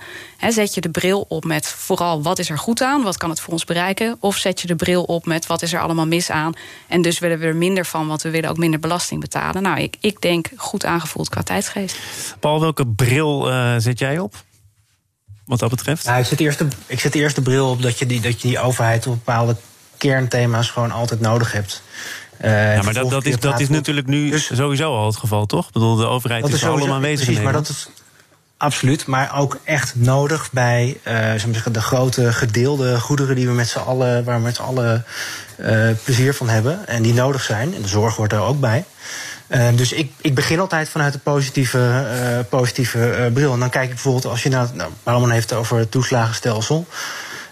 Zet 0.47 0.73
je 0.73 0.81
de 0.81 0.89
bril 0.89 1.25
op 1.27 1.43
met 1.43 1.67
vooral 1.67 2.21
wat 2.21 2.39
is 2.39 2.49
er 2.49 2.57
goed 2.57 2.68
aan, 2.77 3.03
wat 3.03 3.17
kan 3.17 3.29
het 3.29 3.39
voor 3.39 3.53
ons 3.53 3.63
bereiken, 3.63 4.17
of 4.19 4.37
zet 4.37 4.61
je 4.61 4.67
de 4.67 4.75
bril 4.75 5.03
op 5.03 5.25
met 5.25 5.47
wat 5.47 5.61
is 5.61 5.73
er 5.73 5.79
allemaal 5.79 6.07
mis 6.07 6.31
aan 6.31 6.53
en 6.87 7.01
dus 7.01 7.19
willen 7.19 7.39
we 7.39 7.45
er 7.45 7.55
minder 7.55 7.85
van, 7.85 8.07
want 8.07 8.21
we 8.21 8.29
willen 8.29 8.49
ook 8.49 8.57
minder 8.57 8.79
belasting 8.79 9.21
betalen. 9.21 9.61
Nou, 9.61 9.79
ik, 9.79 9.95
ik 9.99 10.21
denk 10.21 10.49
goed 10.55 10.85
aangevoeld 10.85 11.29
qua 11.29 11.43
tijdsgeest. 11.43 11.97
Paul, 12.39 12.59
welke 12.59 12.87
bril 12.87 13.51
uh, 13.51 13.75
zet 13.77 13.99
jij 13.99 14.19
op? 14.19 14.43
Wat 15.45 15.59
dat 15.59 15.69
betreft? 15.69 16.05
Nou, 16.05 16.19
ik, 16.19 16.25
zet 16.25 16.39
eerst 16.39 16.57
de, 16.57 16.67
ik 16.85 16.99
zet 16.99 17.15
eerst 17.15 17.35
de 17.35 17.41
bril 17.41 17.69
op 17.69 17.81
dat 17.81 17.99
je 17.99 18.05
die, 18.05 18.21
dat 18.21 18.41
je 18.41 18.47
die 18.47 18.59
overheid 18.59 19.07
op 19.07 19.13
bepaalde 19.13 19.55
kernthema's 19.97 20.69
gewoon 20.69 20.91
altijd 20.91 21.19
nodig 21.19 21.51
hebt. 21.51 21.81
Uh, 22.41 22.75
ja, 22.75 22.81
maar 22.81 22.93
dat, 22.93 23.09
dat, 23.09 23.25
is, 23.25 23.39
dat 23.39 23.59
is 23.59 23.69
natuurlijk 23.69 24.07
nu 24.07 24.29
dus, 24.29 24.55
sowieso 24.55 24.95
al 24.95 25.05
het 25.05 25.15
geval, 25.15 25.45
toch? 25.45 25.67
Ik 25.67 25.73
bedoel, 25.73 25.95
de 25.95 26.05
overheid 26.05 26.47
is, 26.47 26.53
is 26.53 26.63
allemaal 26.63 26.95
aanwezig. 26.95 27.25
Precies, 27.25 27.43
maar 27.43 27.53
dat 27.53 27.69
is 27.69 27.89
Absoluut, 28.59 29.05
maar 29.05 29.37
ook 29.37 29.59
echt 29.63 29.95
nodig 29.95 30.51
bij 30.51 30.97
uh, 31.07 31.63
de 31.71 31.81
grote 31.81 32.33
gedeelde 32.33 32.99
goederen 32.99 33.35
die 33.35 33.47
we 33.47 33.53
met 33.53 33.67
z'n 33.67 33.77
allen, 33.77 34.23
waar 34.23 34.37
we 34.37 34.43
met 34.43 34.55
z'n 34.55 34.61
allen 34.61 35.05
uh, 35.57 35.89
plezier 36.03 36.33
van 36.33 36.49
hebben 36.49 36.87
en 36.87 37.01
die 37.01 37.13
nodig 37.13 37.43
zijn. 37.43 37.75
En 37.75 37.81
de 37.81 37.87
zorg 37.87 38.15
hoort 38.15 38.31
er 38.31 38.39
ook 38.39 38.59
bij. 38.59 38.85
Uh, 39.47 39.67
dus 39.75 39.91
ik, 39.91 40.11
ik 40.21 40.35
begin 40.35 40.59
altijd 40.59 40.89
vanuit 40.89 41.13
de 41.13 41.19
positieve, 41.19 42.05
positieve 42.49 43.29
bril. 43.33 43.53
En 43.53 43.59
dan 43.59 43.69
kijk 43.69 43.83
ik 43.83 43.93
bijvoorbeeld 43.93 44.25
als 44.25 44.43
je 44.43 44.49
nou, 44.49 44.67
nou 44.73 44.91
Barman 45.03 45.31
heeft 45.31 45.49
het 45.49 45.59
over 45.59 45.77
het 45.77 45.91
toeslagenstelsel. 45.91 46.87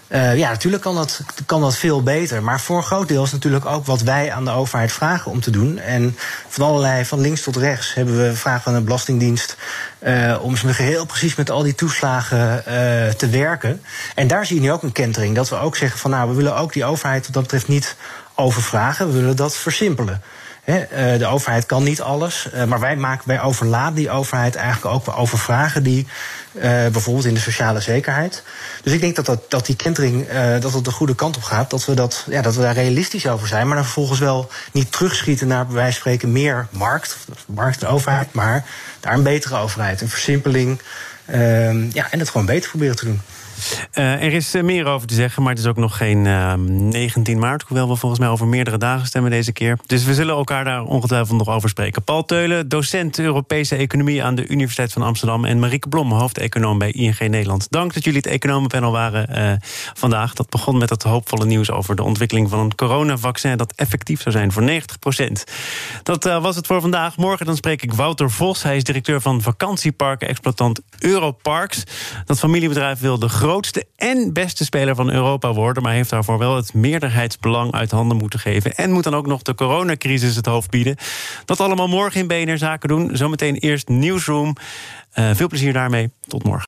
Uh, 0.08 0.36
ja, 0.36 0.48
natuurlijk 0.48 0.82
kan 0.82 0.94
dat, 0.94 1.20
kan 1.46 1.60
dat 1.60 1.76
veel 1.76 2.02
beter. 2.02 2.42
Maar 2.42 2.60
voor 2.60 2.76
een 2.76 2.82
groot 2.82 3.08
deel 3.08 3.24
is 3.24 3.32
natuurlijk 3.32 3.66
ook 3.66 3.86
wat 3.86 4.02
wij 4.02 4.32
aan 4.32 4.44
de 4.44 4.50
overheid 4.50 4.92
vragen 4.92 5.30
om 5.30 5.40
te 5.40 5.50
doen. 5.50 5.78
En 5.78 6.16
van 6.48 6.66
allerlei, 6.66 7.04
van 7.04 7.20
links 7.20 7.42
tot 7.42 7.56
rechts, 7.56 7.94
hebben 7.94 8.16
we 8.22 8.36
vragen 8.36 8.62
van 8.62 8.74
de 8.74 8.80
Belastingdienst. 8.80 9.56
Uh, 10.02 10.38
om 10.40 10.56
ze 10.56 10.66
heel 10.72 11.06
precies 11.06 11.34
met 11.34 11.50
al 11.50 11.62
die 11.62 11.74
toeslagen 11.74 12.56
uh, 12.58 12.64
te 13.10 13.28
werken. 13.30 13.82
En 14.14 14.26
daar 14.26 14.46
zie 14.46 14.56
je 14.56 14.62
nu 14.62 14.72
ook 14.72 14.82
een 14.82 14.92
kentering. 14.92 15.34
Dat 15.34 15.48
we 15.48 15.56
ook 15.56 15.76
zeggen 15.76 15.98
van 15.98 16.10
nou, 16.10 16.28
we 16.28 16.36
willen 16.36 16.56
ook 16.56 16.72
die 16.72 16.84
overheid 16.84 17.24
wat 17.24 17.34
dat 17.34 17.42
betreft 17.42 17.68
niet 17.68 17.96
overvragen. 18.34 19.06
We 19.06 19.20
willen 19.20 19.36
dat 19.36 19.56
versimpelen. 19.56 20.22
De 21.18 21.26
overheid 21.26 21.66
kan 21.66 21.82
niet 21.82 22.00
alles, 22.00 22.48
maar 22.66 22.80
wij, 22.80 22.96
maken, 22.96 23.42
overladen 23.42 23.94
die 23.94 24.10
overheid 24.10 24.54
eigenlijk 24.54 24.94
ook 24.94 25.16
over 25.18 25.38
vragen 25.38 25.82
die 25.82 26.06
uh, 26.52 26.62
bijvoorbeeld 26.62 27.26
in 27.26 27.34
de 27.34 27.40
sociale 27.40 27.80
zekerheid. 27.80 28.42
Dus 28.82 28.92
ik 28.92 29.00
denk 29.00 29.16
dat, 29.16 29.26
dat, 29.26 29.50
dat 29.50 29.66
die 29.66 29.76
kentering 29.76 30.32
uh, 30.32 30.60
dat 30.60 30.72
het 30.72 30.84
de 30.84 30.90
goede 30.90 31.14
kant 31.14 31.36
op 31.36 31.42
gaat. 31.42 31.70
Dat 31.70 31.84
we, 31.84 31.94
dat, 31.94 32.24
ja, 32.28 32.42
dat 32.42 32.54
we 32.54 32.62
daar 32.62 32.74
realistisch 32.74 33.26
over 33.26 33.48
zijn. 33.48 33.66
Maar 33.66 33.76
dan 33.76 33.84
vervolgens 33.84 34.18
wel 34.18 34.50
niet 34.72 34.92
terugschieten 34.92 35.46
naar 35.46 35.66
bij 35.66 35.74
wijze 35.74 35.92
van 35.92 36.00
spreken 36.00 36.32
meer 36.32 36.66
markt. 36.70 37.16
Markt 37.46 37.82
en 37.82 37.88
overheid, 37.88 38.32
maar 38.32 38.64
daar 39.00 39.12
een 39.12 39.22
betere 39.22 39.56
overheid. 39.56 40.00
Een 40.00 40.08
versimpeling. 40.08 40.80
Uh, 41.26 41.92
ja, 41.92 42.10
en 42.10 42.18
het 42.18 42.28
gewoon 42.28 42.46
beter 42.46 42.70
proberen 42.70 42.96
te 42.96 43.04
doen. 43.04 43.20
Uh, 43.94 44.24
er 44.24 44.32
is 44.32 44.54
uh, 44.54 44.62
meer 44.62 44.86
over 44.86 45.06
te 45.06 45.14
zeggen, 45.14 45.42
maar 45.42 45.52
het 45.52 45.60
is 45.60 45.66
ook 45.68 45.76
nog 45.76 45.96
geen 45.96 46.24
uh, 46.24 46.50
ehm, 46.50 46.88
19 46.88 47.38
maart. 47.38 47.62
Hoewel 47.62 47.88
we 47.88 47.96
volgens 47.96 48.20
mij 48.20 48.28
over 48.28 48.46
meerdere 48.46 48.78
dagen 48.78 49.06
stemmen 49.06 49.30
deze 49.30 49.52
keer. 49.52 49.78
Dus 49.86 50.04
we 50.04 50.14
zullen 50.14 50.34
elkaar 50.34 50.64
daar 50.64 50.82
ongetwijfeld 50.82 51.38
nog 51.38 51.48
over 51.48 51.68
spreken. 51.68 52.02
Paul 52.02 52.24
Teulen, 52.24 52.68
docent 52.68 53.18
Europese 53.18 53.76
Economie 53.76 54.22
aan 54.22 54.34
de 54.34 54.46
Universiteit 54.46 54.92
van 54.92 55.02
Amsterdam. 55.02 55.44
En 55.44 55.58
Marieke 55.58 55.88
Blom, 55.88 56.12
hoofdeconoom 56.12 56.78
bij 56.78 56.90
ING 56.90 57.18
Nederland. 57.18 57.66
Dank 57.70 57.94
dat 57.94 58.04
jullie 58.04 58.20
het 58.20 58.30
economenpanel 58.30 58.92
waren 58.92 59.28
eh, 59.28 59.52
vandaag. 59.94 60.34
Dat 60.34 60.48
begon 60.50 60.78
met 60.78 60.90
het 60.90 61.02
hoopvolle 61.02 61.44
nieuws 61.44 61.70
over 61.70 61.96
de 61.96 62.02
ontwikkeling 62.02 62.50
van 62.50 62.58
een 62.58 62.74
coronavaccin. 62.74 63.56
dat 63.56 63.72
effectief 63.76 64.22
zou 64.22 64.34
zijn 64.34 64.52
voor 64.52 64.62
90 64.62 64.98
procent. 64.98 65.44
Dat 66.02 66.26
eh, 66.26 66.42
was 66.42 66.56
het 66.56 66.66
voor 66.66 66.80
vandaag. 66.80 67.16
Morgen 67.16 67.46
dan 67.46 67.56
spreek 67.56 67.82
ik 67.82 67.92
Wouter 67.92 68.30
Vos. 68.30 68.62
Hij 68.62 68.76
is 68.76 68.84
directeur 68.84 69.20
van 69.20 69.42
vakantieparken-exploitant 69.42 70.80
Europarks. 70.98 71.84
Dat 72.24 72.38
familiebedrijf 72.38 73.00
wil 73.00 73.18
de 73.18 73.28
grootste 73.48 73.86
en 73.96 74.32
beste 74.32 74.64
speler 74.64 74.94
van 74.94 75.10
Europa 75.10 75.52
worden, 75.52 75.82
maar 75.82 75.92
heeft 75.92 76.10
daarvoor 76.10 76.38
wel 76.38 76.56
het 76.56 76.74
meerderheidsbelang 76.74 77.72
uit 77.72 77.90
handen 77.90 78.16
moeten 78.16 78.38
geven. 78.38 78.74
En 78.74 78.92
moet 78.92 79.04
dan 79.04 79.14
ook 79.14 79.26
nog 79.26 79.42
de 79.42 79.54
coronacrisis 79.54 80.36
het 80.36 80.46
hoofd 80.46 80.70
bieden. 80.70 80.96
Dat 81.44 81.60
allemaal 81.60 81.88
morgen 81.88 82.20
in 82.20 82.26
BNR 82.26 82.58
Zaken 82.58 82.88
doen. 82.88 83.16
Zometeen 83.16 83.54
eerst 83.54 83.88
Newsroom. 83.88 84.56
Uh, 85.14 85.30
veel 85.34 85.48
plezier 85.48 85.72
daarmee. 85.72 86.10
Tot 86.26 86.44
morgen. 86.44 86.67